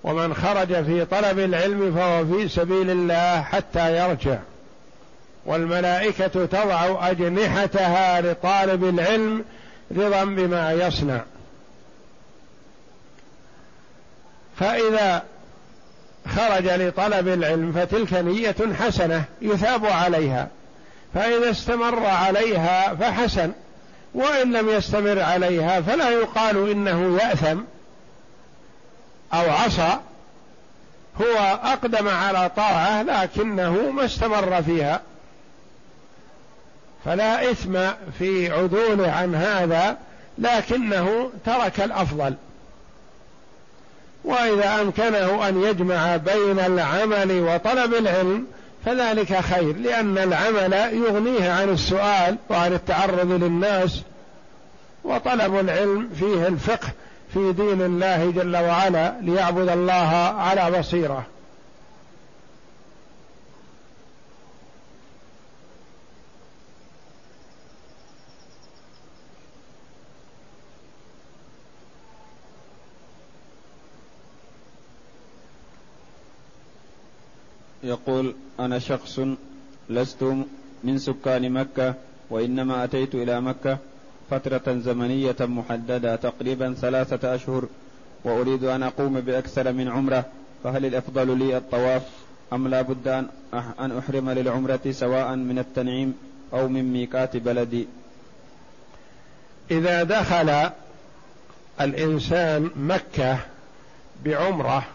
[0.03, 4.37] ومن خرج في طلب العلم فهو في سبيل الله حتى يرجع.
[5.45, 9.45] والملائكة تضع أجنحتها لطالب العلم
[9.97, 11.21] رضا بما يصنع.
[14.59, 15.23] فإذا
[16.27, 20.47] خرج لطلب العلم فتلك نية حسنة يثاب عليها.
[21.13, 23.51] فإذا استمر عليها فحسن
[24.13, 27.57] وإن لم يستمر عليها فلا يقال إنه يأثم
[29.33, 29.97] أو عصى.
[31.21, 35.01] هو أقدم على طاعة لكنه ما استمر فيها.
[37.05, 37.77] فلا إثم
[38.19, 39.97] في عدوله عن هذا
[40.37, 42.35] لكنه ترك الأفضل.
[44.25, 48.45] وإذا أمكنه أن يجمع بين العمل وطلب العلم
[48.85, 54.01] فذلك خير لأن العمل يغنيه عن السؤال وعن التعرض للناس
[55.03, 56.87] وطلب العلم فيه الفقه
[57.33, 61.25] في دين الله جل وعلا ليعبد الله على بصيرة.
[77.85, 79.19] يقول أنا شخص
[79.89, 80.23] لست
[80.83, 81.93] من سكان مكة
[82.29, 83.77] وإنما أتيت إلى مكة
[84.31, 87.65] فترة زمنية محددة تقريبا ثلاثة أشهر
[88.23, 90.25] وأريد أن أقوم بأكثر من عمرة
[90.63, 92.01] فهل الأفضل لي الطواف؟
[92.53, 93.27] أم لا بد أن
[93.79, 96.13] أن أحرم للعمرة سواء من التنعيم
[96.53, 97.87] أو من ميقات بلدي؟
[99.71, 100.69] إذا دخل
[101.81, 103.39] الإنسان مكة
[104.25, 104.85] بعمرة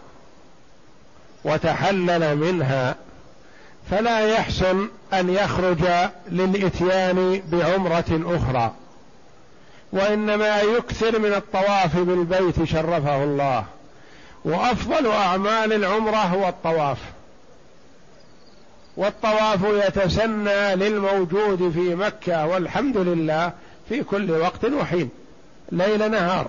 [1.43, 2.95] وتحلل منها
[3.91, 5.85] فلا يحسن أن يخرج
[6.31, 8.73] للإتيان بعمرة أخرى.
[9.93, 13.65] وإنما يكثر من الطواف بالبيت شرفه الله.
[14.45, 16.97] وأفضل أعمال العمرة هو الطواف.
[18.97, 23.51] والطواف يتسنى للموجود في مكة والحمد لله
[23.89, 25.09] في كل وقت وحين
[25.71, 26.47] ليل نهار.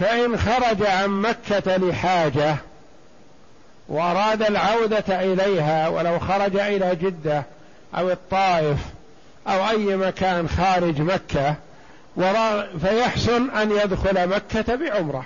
[0.00, 2.56] فإن خرج عن مكة لحاجة
[3.88, 7.42] وأراد العودة إليها ولو خرج إلى جدة
[7.94, 8.78] أو الطائف
[9.48, 11.54] أو أي مكان خارج مكة
[12.80, 15.24] فيحسن أن يدخل مكة بعمرة.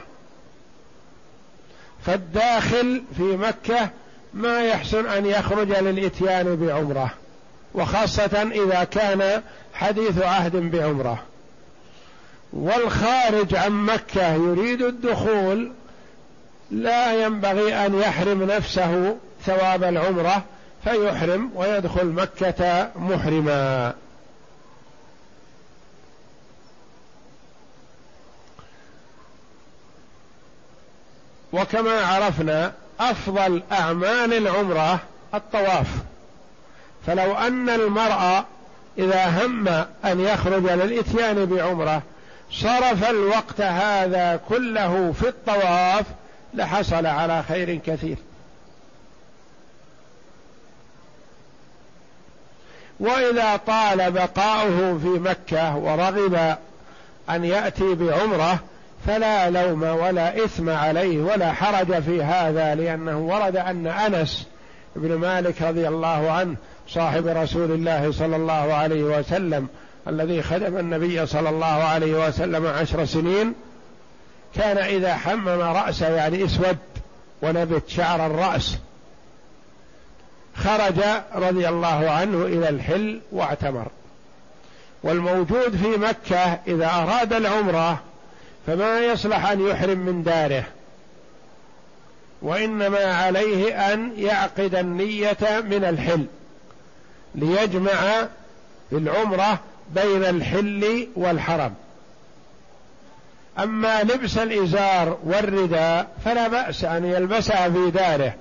[2.07, 3.89] فالداخل في مكة
[4.35, 7.11] ما يحسن أن يخرج للإتيان بعمرة
[7.75, 9.43] وخاصة إذا كان
[9.75, 11.23] حديث عهد بعمرة.
[12.53, 15.73] والخارج عن مكة يريد الدخول
[16.71, 20.43] لا ينبغي أن يحرم نفسه ثواب العمرة
[20.85, 23.95] فيحرم ويدخل مكة محرما.
[31.53, 35.01] وكما عرفنا أفضل أعمال العمرة
[35.35, 35.87] الطواف.
[37.07, 38.45] فلو أن المرء
[38.99, 39.69] إذا هم
[40.05, 42.03] أن يخرج للإتيان بعمرة
[42.51, 46.05] صرف الوقت هذا كله في الطواف
[46.55, 48.17] لحصل على خير كثير.
[53.01, 56.57] وإذا طال بقاؤه في مكة ورغب
[57.31, 58.59] أن يأتي بعمرة
[59.07, 64.47] فلا لوم ولا إثم عليه ولا حرج في هذا لأنه ورد أن أنس
[64.97, 66.57] بن مالك رضي الله عنه
[66.89, 69.69] صاحب رسول الله صلى الله عليه وسلم
[70.09, 73.55] الذي خدم النبي صلى الله عليه وسلم عشر سنين
[74.55, 76.79] كان إذا حمم رأسه يعني إسود
[77.43, 78.79] ونبت شعر الرأس
[80.57, 81.01] خرج
[81.35, 83.87] رضي الله عنه إلى الحل واعتمر.
[85.03, 88.01] والموجود في مكة إذا أراد العمرة
[88.67, 90.65] فما يصلح أن يحرم من داره
[92.43, 96.27] وإنما عليه أن يعقد النية من الحل
[97.35, 98.29] ليجمع
[98.93, 99.59] بالعمرة
[99.95, 101.74] بين الحل والحرم.
[103.59, 108.34] أما لبس الإزار والرداء فلا بأس أن يلبسها في داره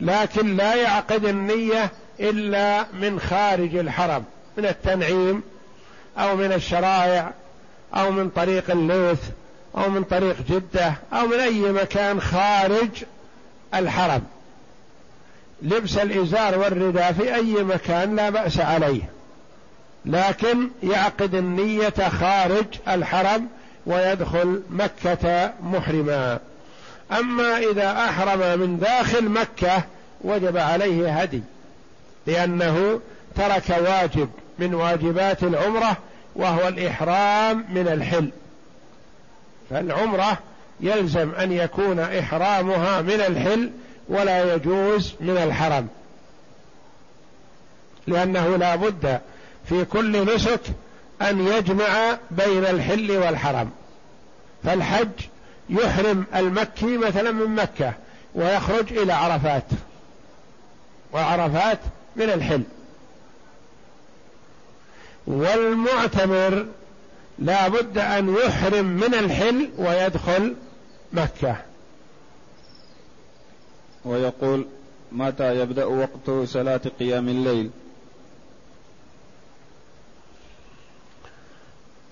[0.00, 1.90] لكن لا يعقد النية
[2.20, 4.24] إلا من خارج الحرم
[4.56, 5.42] من التنعيم
[6.18, 7.32] أو من الشرائع
[7.94, 9.20] أو من طريق الليث
[9.76, 13.04] أو من طريق جدة أو من أي مكان خارج
[13.74, 14.22] الحرم.
[15.62, 19.13] لبس الإزار والرداء في أي مكان لا بأس عليه.
[20.06, 23.48] لكن يعقد النية خارج الحرم
[23.86, 26.38] ويدخل مكة محرما.
[27.12, 29.82] أما إذا أحرم من داخل مكة
[30.20, 31.42] وجب عليه هدي
[32.26, 33.00] لأنه
[33.34, 34.28] ترك واجب
[34.58, 35.96] من واجبات العمرة
[36.36, 38.30] وهو الإحرام من الحل.
[39.70, 40.38] فالعمرة
[40.80, 43.70] يلزم أن يكون إحرامها من الحل
[44.08, 45.88] ولا يجوز من الحرم
[48.06, 49.20] لأنه لا بد
[49.68, 50.60] في كل نسك
[51.22, 53.70] أن يجمع بين الحل والحرم.
[54.64, 55.08] فالحج
[55.70, 57.92] يحرم المكي مثلا من مكة
[58.34, 59.64] ويخرج إلى عرفات
[61.12, 61.78] وعرفات
[62.16, 62.62] من الحل.
[65.26, 66.66] والمعتمر
[67.38, 70.54] لا بد أن يحرم من الحل ويدخل
[71.12, 71.56] مكة.
[74.04, 74.66] ويقول
[75.12, 77.70] متى يبدأ وقت صلاة قيام الليل؟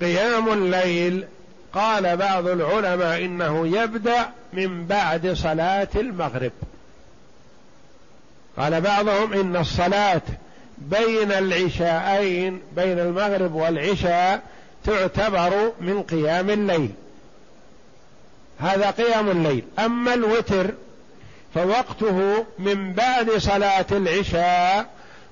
[0.02, 1.24] قيام الليل.
[1.74, 6.52] قال بعض العلماء إنه يبدأ من بعد صلاة المغرب.
[8.56, 10.22] قال بعضهم إن الصلاة
[10.78, 14.42] بين العشاءين بين المغرب والعشاء
[14.84, 16.90] تعتبر من قيام الليل.
[18.58, 19.64] هذا قيام الليل.
[19.78, 20.70] أما الوتر
[21.54, 24.86] فوقته من بعد صلاة العشاء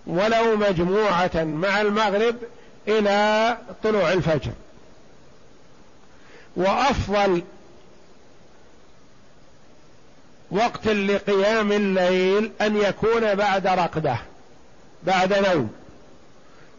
[0.07, 2.37] ولو مجموعة مع المغرب
[2.89, 4.53] إلى طلوع الفجر.
[6.57, 7.43] وأفضل
[10.51, 14.17] وقت لقيام الليل أن يكون بعد رقدة
[15.03, 15.71] بعد نوم.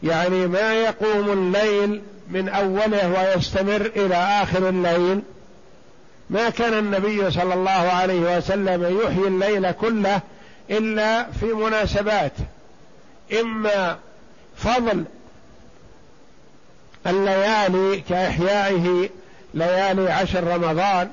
[0.04, 5.22] يعني ما يقوم الليل من أوله ويستمر إلى آخر الليل.
[6.30, 10.22] ما كان النبي صلى الله عليه وسلم يحيي الليل كله
[10.70, 12.32] إلا في مناسبات
[13.41, 13.97] إما
[14.58, 15.06] فضل
[17.08, 19.10] الليالي كإحيائه
[19.54, 21.10] ليالي عشر رمضان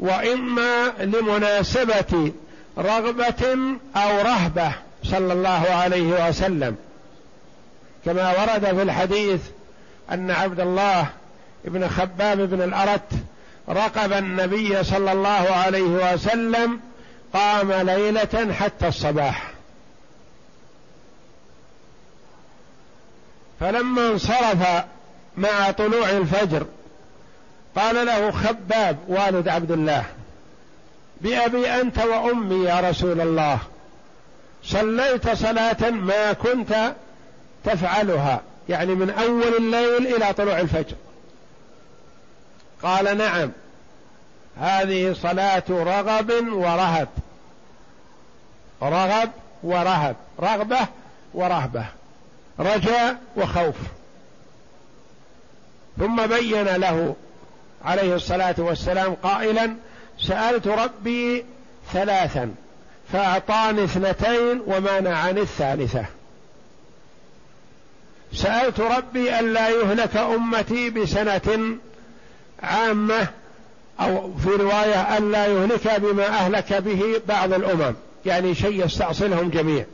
[0.00, 2.32] وإما لمناسبة
[2.78, 3.56] رغبة
[3.96, 4.72] أو رهبة
[5.04, 6.76] صلى الله عليه وسلم.
[8.04, 9.40] كما ورد في الحديث
[10.12, 11.06] أن عبد الله
[11.64, 13.12] بن خباب بن الأرت
[13.68, 16.80] رقب النبي صلى الله عليه وسلم
[17.34, 19.55] قام ليلة حتى الصباح.
[23.60, 24.84] فلما انصرف
[25.36, 26.66] مع طلوع الفجر
[27.76, 30.04] قال له خباب والد عبد الله
[31.20, 33.58] بأبي أنت وأمي يا رسول الله
[34.64, 36.94] صليت صلاة ما كنت
[37.64, 40.96] تفعلها يعني من أول الليل إلى طلوع الفجر.
[42.82, 43.50] قال نعم
[44.60, 47.08] هذه صلاة رغب ورهب
[48.82, 49.30] رغب
[49.62, 50.86] ورهب رغبة
[51.34, 51.86] ورهبة.
[52.58, 53.76] رجاء وخوف.
[55.98, 57.16] ثم بين له
[57.84, 59.74] عليه الصلاة والسلام قائلا
[60.20, 61.44] سألت ربي
[61.92, 62.54] ثلاثا
[63.12, 66.04] فأعطاني اثنتين ومنعني الثالثة.
[68.32, 71.76] سألت ربي ألا يهلك أمتي بسنة
[72.62, 73.26] عامة
[74.00, 77.94] أو في رواية ألا يهلك بما أهلك به بعض الأمم
[78.26, 79.84] يعني شيء يستأصلهم جميع.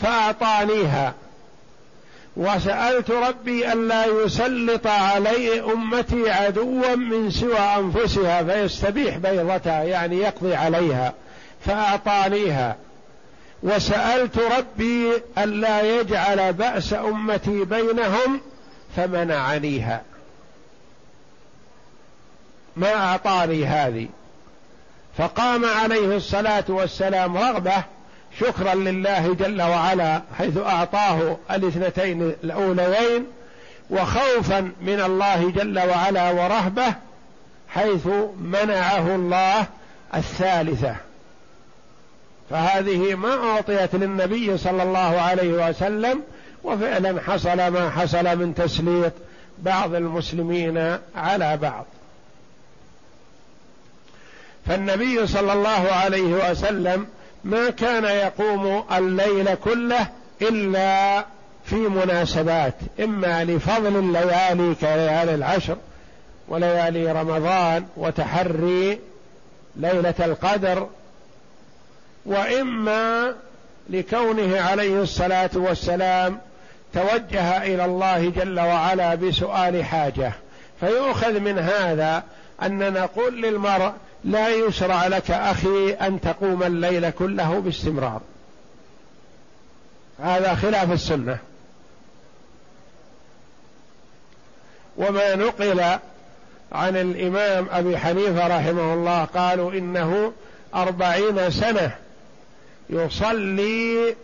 [0.00, 1.14] فأعطانيها.
[2.36, 11.12] وسألت ربي ألا يسلط علي أمتي عدوا من سوى أنفسها فيستبيح بيضتها يعني يقضي عليها
[11.66, 12.76] فأعطانيها.
[13.62, 18.40] وسألت ربي ألا يجعل بأس أمتي بينهم
[18.96, 20.02] فمنعنيها.
[22.76, 24.08] ما أعطاني هذه.
[25.18, 27.95] فقام عليه الصلاة والسلام رغبة
[28.40, 33.26] شكرا لله جل وعلا حيث أعطاه الاثنتين الأوليين
[33.90, 36.94] وخوفا من الله جل وعلا ورهبة
[37.68, 38.06] حيث
[38.40, 39.66] منعه الله
[40.14, 40.96] الثالثة.
[42.50, 46.22] فهذه ما أعطيت للنبي صلى الله عليه وسلم
[46.64, 49.12] وفعلا حصل ما حصل من تسليط
[49.58, 51.86] بعض المسلمين على بعض.
[54.66, 57.06] فالنبي صلى الله عليه وسلم
[57.46, 60.06] ما كان يقوم الليل كله
[60.42, 61.24] إلا
[61.64, 65.76] في مناسبات إما لفضل الليالي كليالي العشر
[66.48, 68.98] وليالي رمضان وتحري
[69.76, 70.88] ليلة القدر
[72.26, 73.34] وإما
[73.90, 76.38] لكونه عليه الصلاة والسلام
[76.94, 80.32] توجه إلى الله جل وعلا بسؤال حاجة.
[80.80, 82.22] فيؤخذ من هذا
[82.62, 83.92] أن نقول للمرء
[84.26, 88.20] لا يشرع لك أخي أن تقوم الليل كله باستمرار.
[90.20, 91.38] هذا خلاف السنة.
[94.96, 95.80] وما نقل
[96.72, 100.32] عن الإمام أبي حنيفة رحمه الله قالوا إنه
[100.74, 101.96] أربعين سنة
[102.90, 104.16] يصلي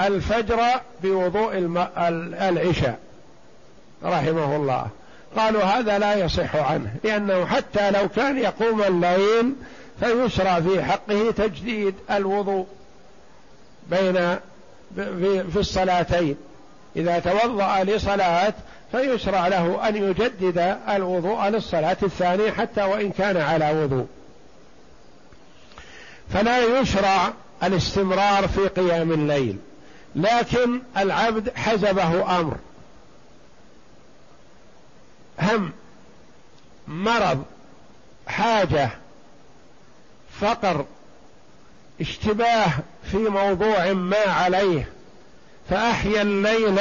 [0.00, 0.60] الفجر
[1.02, 1.56] بوضوء
[2.48, 2.98] العشاء
[4.04, 4.88] رحمه الله.
[5.36, 9.54] قالوا هذا لا يصح عنه لأنه حتى لو كان يقوم الليل
[10.00, 12.66] فيشرع في حقه تجديد الوضوء
[13.90, 14.38] بين
[15.52, 16.36] في الصلاتين.
[16.96, 18.54] إذا توضأ لصلاة
[18.92, 24.06] فيشرع له أن يجدد الوضوء للصلاة الثانية حتى وإن كان على وضوء.
[26.32, 27.32] فلا يشرع
[27.62, 29.56] الاستمرار في قيام الليل
[30.16, 32.56] لكن العبد حزبه أمر.
[35.40, 35.72] هم
[36.88, 37.44] مرض
[38.26, 38.90] حاجة
[40.40, 40.84] فقر
[42.00, 42.66] اشتباه
[43.10, 44.88] في موضوع ما عليه
[45.70, 46.80] فأحيا الليل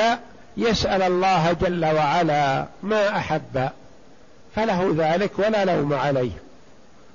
[0.57, 3.69] يسأل الله جل وعلا ما أحب
[4.55, 6.31] فله ذلك ولا لوم عليه.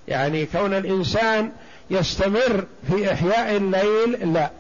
[0.09, 1.53] يعني كون الإنسان
[1.91, 4.51] يستمر في إحياء الليل لا.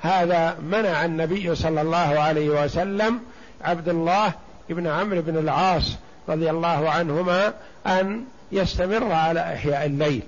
[0.00, 3.20] هذا منع النبي صلى الله عليه وسلم
[3.64, 4.32] عبد الله
[4.68, 5.96] بن عمرو بن العاص
[6.28, 7.52] رضي الله عنهما
[7.86, 10.22] أن يستمر على إحياء الليل.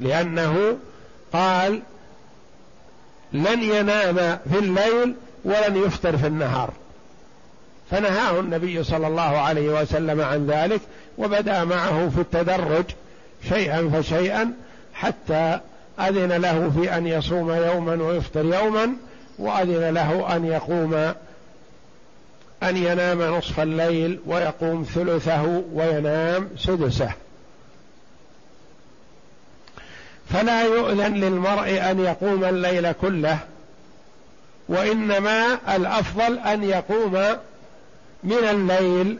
[0.00, 0.76] لأنه
[1.32, 1.82] قال
[3.32, 5.14] لن ينام في الليل
[5.44, 6.70] ولن يفطر في النهار.
[7.90, 10.80] فنهاه النبي صلى الله عليه وسلم عن ذلك
[11.18, 12.84] وبدا معه في التدرج
[13.48, 14.52] شيئا فشيئا
[14.94, 15.60] حتى
[16.00, 18.92] أذن له في أن يصوم يوما ويفطر يوما
[19.38, 21.12] وأذن له أن يقوم
[22.62, 27.12] أن ينام نصف الليل ويقوم ثلثه وينام سدسه.
[30.32, 33.38] فلا يؤذن للمرء أن يقوم الليل كله
[34.68, 37.12] وإنما الأفضل أن يقوم
[38.24, 39.18] من الليل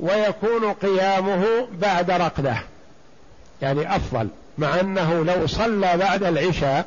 [0.00, 2.56] ويكون قيامه بعد رقده
[3.62, 4.28] يعني أفضل
[4.58, 6.86] مع أنه لو صلى بعد العشاء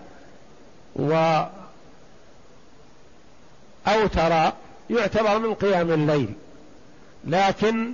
[0.96, 1.42] و
[3.88, 4.52] أوتر
[4.90, 6.30] يعتبر من قيام الليل.
[7.28, 7.92] لكن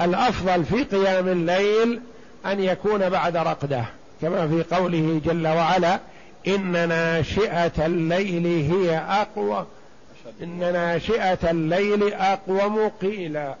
[0.00, 2.00] الأفضل في قيام الليل
[2.46, 3.84] أن يكون بعد رقدة
[4.22, 6.00] كما في قوله جل وعلا
[6.46, 9.66] إن ناشئة الليل هي أقوى
[10.42, 13.54] إن ناشئة الليل أقوم قيلا.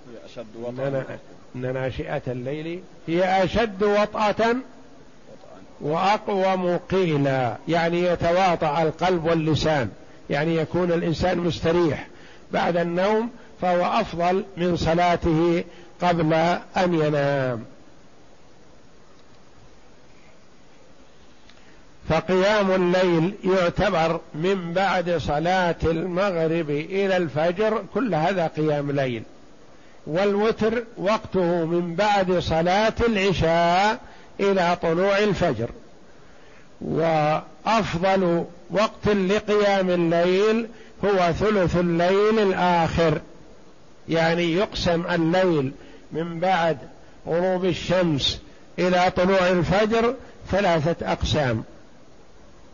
[1.56, 4.56] إن ناشئة الليل هي أشد وطأة
[5.80, 7.56] وأقوم قيلا.
[7.68, 9.88] يعني يتواطأ القلب واللسان
[10.30, 12.06] يعني يكون الإنسان مستريح.
[12.52, 13.30] بعد النوم
[13.60, 15.64] فهو أفضل من صلاته
[16.02, 16.32] قبل
[16.76, 17.64] أن ينام.
[22.08, 29.22] فقيام الليل يعتبر من بعد صلاة المغرب إلى الفجر كل هذا قيام ليل.
[30.06, 34.00] والوتر وقته من بعد صلاة العشاء
[34.40, 35.70] إلى طلوع الفجر.
[36.80, 40.68] وأفضل وقت لقيام الليل
[41.04, 43.20] هو ثلث الليل الآخر.
[44.08, 45.72] يعني يقسم الليل
[46.12, 46.78] من بعد
[47.26, 48.40] غروب الشمس
[48.78, 50.14] إلى طلوع الفجر
[50.50, 51.64] ثلاثة أقسام.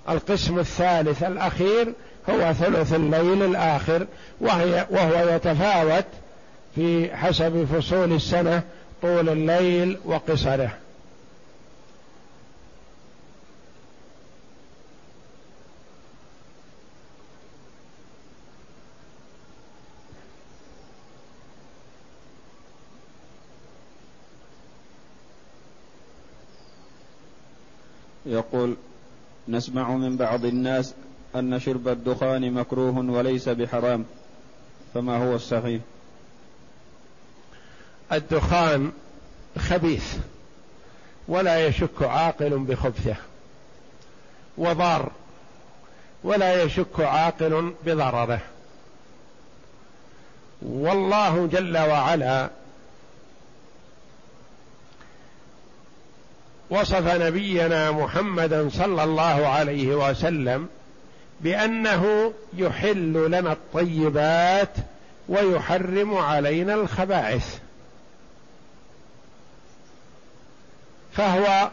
[0.09, 1.93] القسم الثالث الأخير
[2.31, 4.07] هو ثلث الليل الآخر
[4.41, 6.05] وهي وهو يتفاوت
[6.75, 8.63] في حسب فصول السنة
[9.03, 10.71] طول الليل وقصره.
[28.33, 28.77] يقول
[29.49, 30.95] نسمع من بعض الناس
[31.37, 34.05] أن شرب الدخان مكروه وليس بحرام
[34.95, 35.81] فما هو الصحيح؟
[38.13, 38.93] الدخان
[39.59, 40.17] خبيث
[41.29, 43.17] ولا يشك عاقل بخبثه
[44.59, 45.13] وضار
[46.25, 48.41] ولا يشك عاقل بضرره.
[50.63, 52.51] والله جل وعلا
[56.73, 60.69] وصف نبينا محمدا صلى الله عليه وسلم
[61.41, 64.69] بأنه يحل لنا الطيبات
[65.29, 67.59] ويحرم علينا الخبائث.
[71.13, 71.71] فهو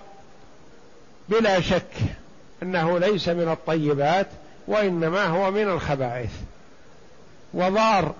[1.29, 1.93] بلا شك
[2.63, 4.27] أنه ليس من الطيبات
[4.67, 6.31] وإنما هو من الخبائث.
[7.53, 8.13] وضار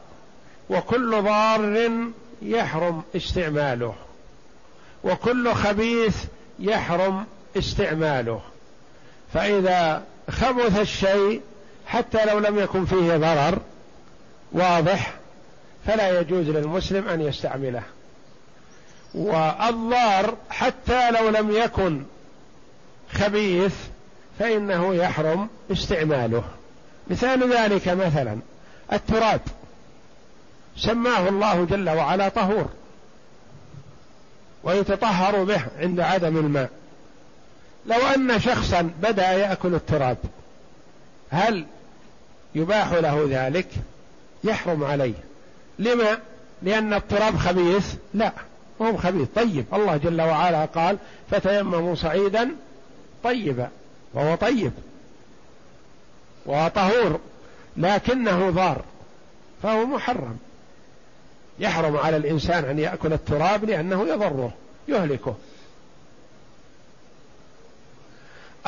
[0.70, 1.92] وكل ضار
[2.42, 3.96] يحرم استعماله.
[5.04, 6.16] وكل خبيث
[6.60, 7.26] يحرم
[7.58, 8.42] استعماله.
[9.34, 11.42] فإذا خبث الشيء
[11.88, 13.60] حتى لو لم يكن فيه ضرر
[14.52, 15.14] واضح
[15.88, 17.84] فلا يجوز للمسلم أن يستعمله.
[19.14, 22.04] والضار حتى لو لم يكن
[23.12, 23.76] خبيث
[24.40, 26.44] فإنه يحرم استعماله.
[27.08, 28.40] مثال ذلك مثلا
[28.94, 29.42] التراب.
[30.78, 32.70] سماه الله جل وعلا طهور.
[34.64, 36.70] ويتطهر به عند عدم الماء.
[37.86, 40.18] لو أن شخصا بدأ يأكل التراب
[41.30, 41.66] هل
[42.56, 43.68] يباح له ذلك؟
[44.44, 45.14] يحرم عليه.
[45.80, 46.18] لما؟
[46.62, 48.32] لأن التراب خبيث؟ لا
[48.82, 49.28] هو خبيث.
[49.36, 50.98] طيب الله جل وعلا قال
[51.32, 52.50] فتيمموا صعيدا
[53.24, 53.70] طيبا.
[54.14, 54.72] وهو طيب.
[56.46, 57.20] وطهور
[57.78, 58.82] لكنه ضار
[59.64, 60.38] فهو محرم.
[61.60, 64.52] يحرم على الإنسان أن يأكل التراب لأنه يضره
[64.88, 65.36] يهلكه.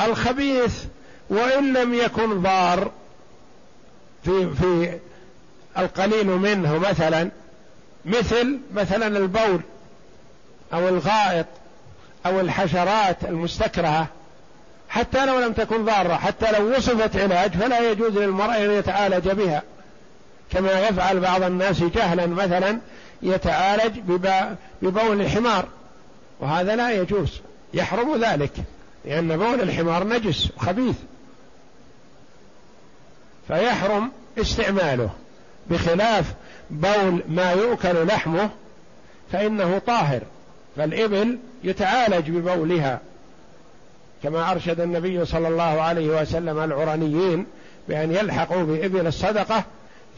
[0.00, 0.84] الخبيث
[1.30, 2.90] وإن لم يكن ضار
[4.24, 4.98] في في
[5.78, 7.30] القليل منه مثلا
[8.04, 9.60] مثل مثلا البول
[10.72, 11.46] أو الغائط
[12.26, 14.06] أو الحشرات المستكرهة
[14.88, 19.62] حتى لو لم تكن ضارة حتى لو وصفت علاج فلا يجوز للمرء أن يتعالج بها.
[20.52, 22.78] كما يفعل بعض الناس جهلا مثلا
[23.22, 23.98] يتعالج
[24.82, 25.66] ببول الحمار.
[26.40, 27.40] وهذا لا يجوز
[27.74, 28.52] يحرم ذلك
[29.04, 30.96] لأن بول الحمار نجس وخبيث.
[33.48, 35.10] فيحرم استعماله.
[35.70, 36.34] بخلاف
[36.70, 38.50] بول ما يؤكل لحمه
[39.32, 40.20] فإنه طاهر.
[40.76, 43.00] فالإبل يتعالج ببولها.
[44.22, 47.46] كما أرشد النبي صلى الله عليه وسلم العرنيين
[47.88, 49.64] بأن يلحقوا بإبل الصدقة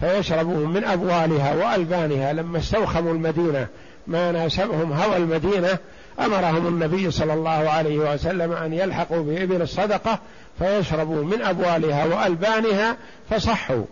[0.00, 3.66] فيشربوا من أبوالها وألبانها لما استوخموا المدينة.
[4.06, 5.78] ما ناسبهم هوى المدينة.
[6.20, 10.18] أمرهم النبي صلى الله عليه وسلم أن يلحقوا بإبل الصدقة
[10.58, 12.96] فيشربوا من أبوالها وألبانها
[13.30, 13.84] فصحوا.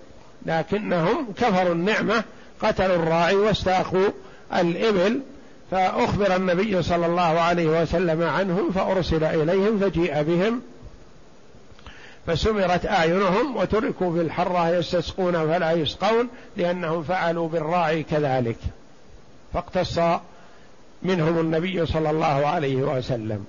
[0.47, 2.25] لكنهم كفروا النعمة
[2.63, 4.09] قتلوا الراعي واستاقوا
[4.55, 5.21] الإبل.
[5.71, 10.61] فأخبر النبي صلى الله عليه وسلم عنهم فأرسل إليهم فجيء بهم.
[12.27, 18.57] فسمرت أعينهم وتركوا في الحرة يستسقون فلا يسقون لأنهم فعلوا بالراعي كذلك.
[19.55, 19.99] فاقتص
[21.03, 23.45] منهم النبي صلى الله عليه وسلم.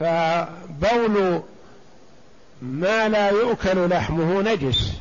[0.00, 1.42] فبول
[2.62, 4.92] ما لا يؤكل لحمه نجس.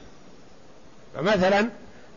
[1.15, 1.69] فمثلا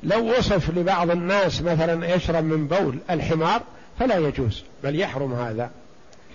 [0.02, 3.62] لو وصف لبعض الناس مثلا يشرب من بول الحمار
[3.98, 5.70] فلا يجوز بل يحرم هذا.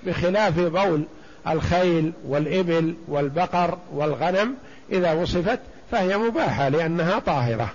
[0.04, 1.04] بخلاف بول
[1.48, 4.56] الخيل والإبل والبقر والغنم
[4.92, 5.60] إذا وصفت
[5.92, 7.70] فهي مباحة لأنها طاهرة.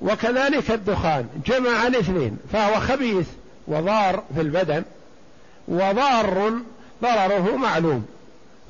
[0.00, 3.26] وكذلك الدخان جمع الاثنين فهو خبيث
[3.66, 4.82] وضار في البدن
[5.68, 6.52] وضار
[7.02, 8.06] ضرره معلوم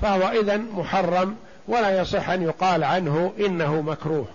[0.03, 1.37] فهو إذن محرم
[1.69, 4.27] ولا يصح أن يقال عنه إنه مكروه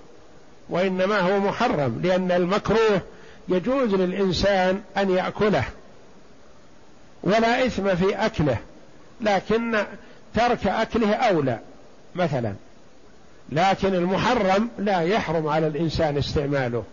[0.69, 3.01] وإنما هو محرم لأن المكروه
[3.49, 5.63] يجوز للإنسان أن يأكله
[7.23, 8.57] ولا إثم في أكله.
[9.21, 9.83] لكن
[10.33, 11.59] ترك أكله أولى
[12.15, 12.53] مثلا.
[13.49, 16.83] لكن المحرم لا يحرم على الإنسان استعماله.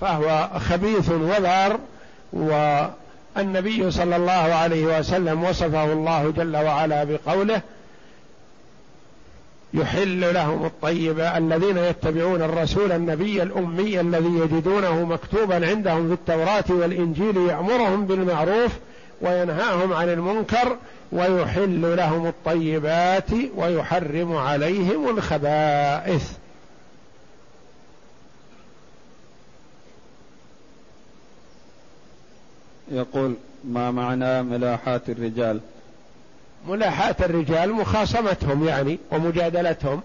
[0.00, 1.78] فهو خبيث وذار
[2.32, 7.60] والنبي صلى الله عليه وسلم وصفه الله جل وعلا بقوله
[9.74, 17.36] يحل لهم الطيب الذين يتبعون الرسول النبي الأمي الذي يجدونه مكتوبا عندهم في التوراة والإنجيل
[17.36, 18.72] يأمرهم بالمعروف
[19.20, 20.76] وينهاهم عن المنكر
[21.12, 26.32] ويحل لهم الطيبات ويحرم عليهم الخبائث.
[32.90, 33.34] يقول
[33.64, 35.60] ما معنى ملاحات الرجال؟
[36.68, 40.00] ملاحاة الرجال مخاصمتهم يعني ومجادلتهم.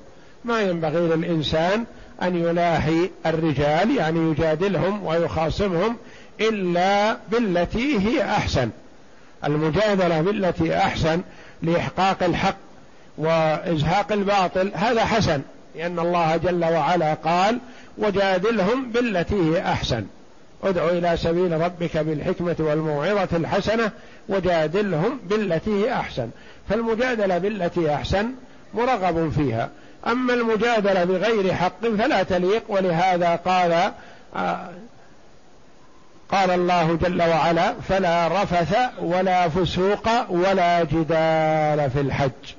[0.45, 1.85] ما ينبغي للإنسان
[2.21, 5.97] أن يلاحي الرجال يعني يجادلهم ويخاصمهم
[6.41, 8.69] إلا بالتي هي أحسن.
[9.45, 11.21] المجادلة بالتي أحسن
[11.61, 12.55] لإحقاق الحق
[13.17, 15.41] وإزهاق الباطل هذا حسن
[15.75, 17.59] لأن الله جل وعلا قال
[17.97, 20.05] وجادلهم بالتي هي أحسن.
[20.63, 23.91] ادع إلى سبيل ربك بالحكمة والموعظة الحسنة
[24.29, 26.29] وجادلهم بالتي هي أحسن.
[26.69, 28.31] فالمجادلة بالتي أحسن
[28.73, 29.69] مرغب فيها.
[30.07, 33.91] أما المجادلة بغير حق فلا تليق ولهذا قال
[34.35, 34.69] آه
[36.31, 42.58] قال الله جل وعلا فلا رفث ولا فسوق ولا جدال في الحج.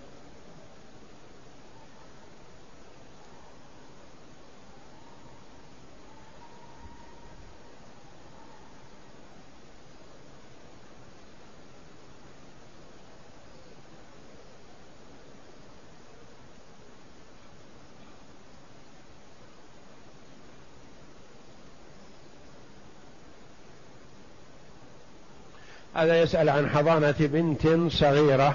[26.01, 28.55] هذا يسأل عن حضانة بنت صغيرة.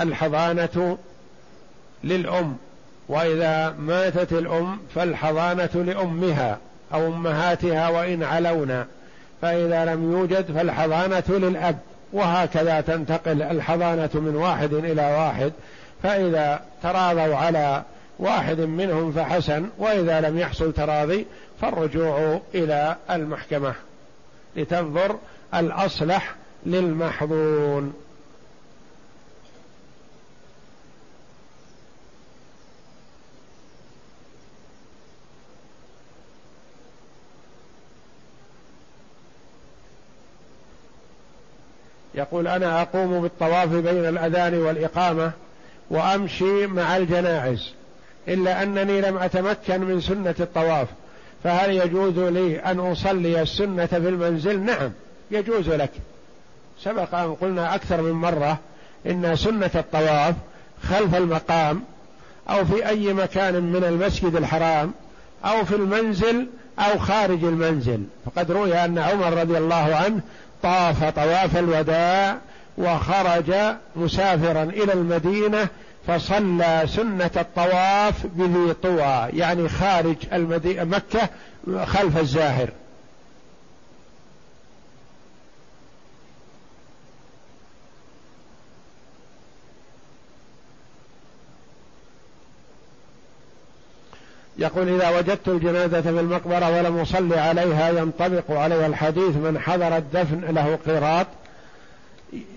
[0.00, 0.98] الحضانة
[2.04, 2.56] للأم
[3.08, 6.58] وإذا ماتت الأم فالحضانة لأمها
[6.94, 8.86] أو أمهاتها وإن علونا
[9.42, 11.78] فإذا لم يوجد فالحضانة للأب
[12.12, 15.52] وهكذا تنتقل الحضانة من واحد إلى واحد.
[16.02, 17.82] فإذا تراضوا على
[18.18, 21.26] واحد منهم فحسن وإذا لم يحصل تراضي
[21.60, 23.74] فالرجوع إلى المحكمة
[24.56, 25.18] لتنظر
[25.54, 26.34] الأصلح
[26.66, 27.94] للمحظون
[42.14, 45.32] يقول أنا أقوم بالطواف بين الأذان والإقامة
[45.90, 47.72] وأمشي مع الجنائز
[48.28, 50.88] إلا أنني لم أتمكن من سنة الطواف.
[51.44, 54.92] فهل يجوز لي أن أصلي السنة في المنزل؟ نعم
[55.30, 55.90] يجوز لك.
[56.82, 58.58] سبق أن قلنا أكثر من مرة
[59.06, 60.34] إن سنة الطواف
[60.82, 61.82] خلف المقام
[62.50, 64.92] أو في أي مكان من المسجد الحرام
[65.44, 66.46] أو في المنزل
[66.78, 68.04] أو خارج المنزل.
[68.26, 70.20] فقد روي أن عمر رضي الله عنه
[70.62, 72.38] طاف طواف الوداع
[72.78, 73.52] وخرج
[73.96, 75.68] مسافرا إلى المدينة
[76.06, 81.28] فصلى سنة الطواف بذي طوى يعني خارج المدينة مكة
[81.84, 82.68] خلف الزاهر.
[94.58, 100.40] يقول إذا وجدت الجنازة في المقبرة ولم أصلي عليها ينطبق علي الحديث من حضر الدفن
[100.54, 101.26] له قيراط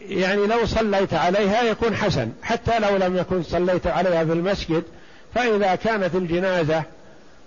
[0.09, 4.83] يعني لو صليت عليها يكون حسن حتى لو لم يكن صليت عليها في المسجد
[5.35, 6.83] فإذا كانت الجنازة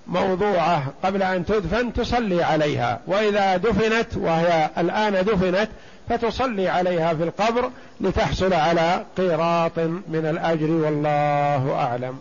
[0.07, 3.01] موضوعة قبل أن تدفن تصلي عليها.
[3.07, 5.68] وإذا دفنت وهي الآن دفنت
[6.09, 7.70] فتصلي عليها في القبر
[8.01, 9.78] لتحصل على قيراط
[10.09, 12.20] من الأجر والله أعلم.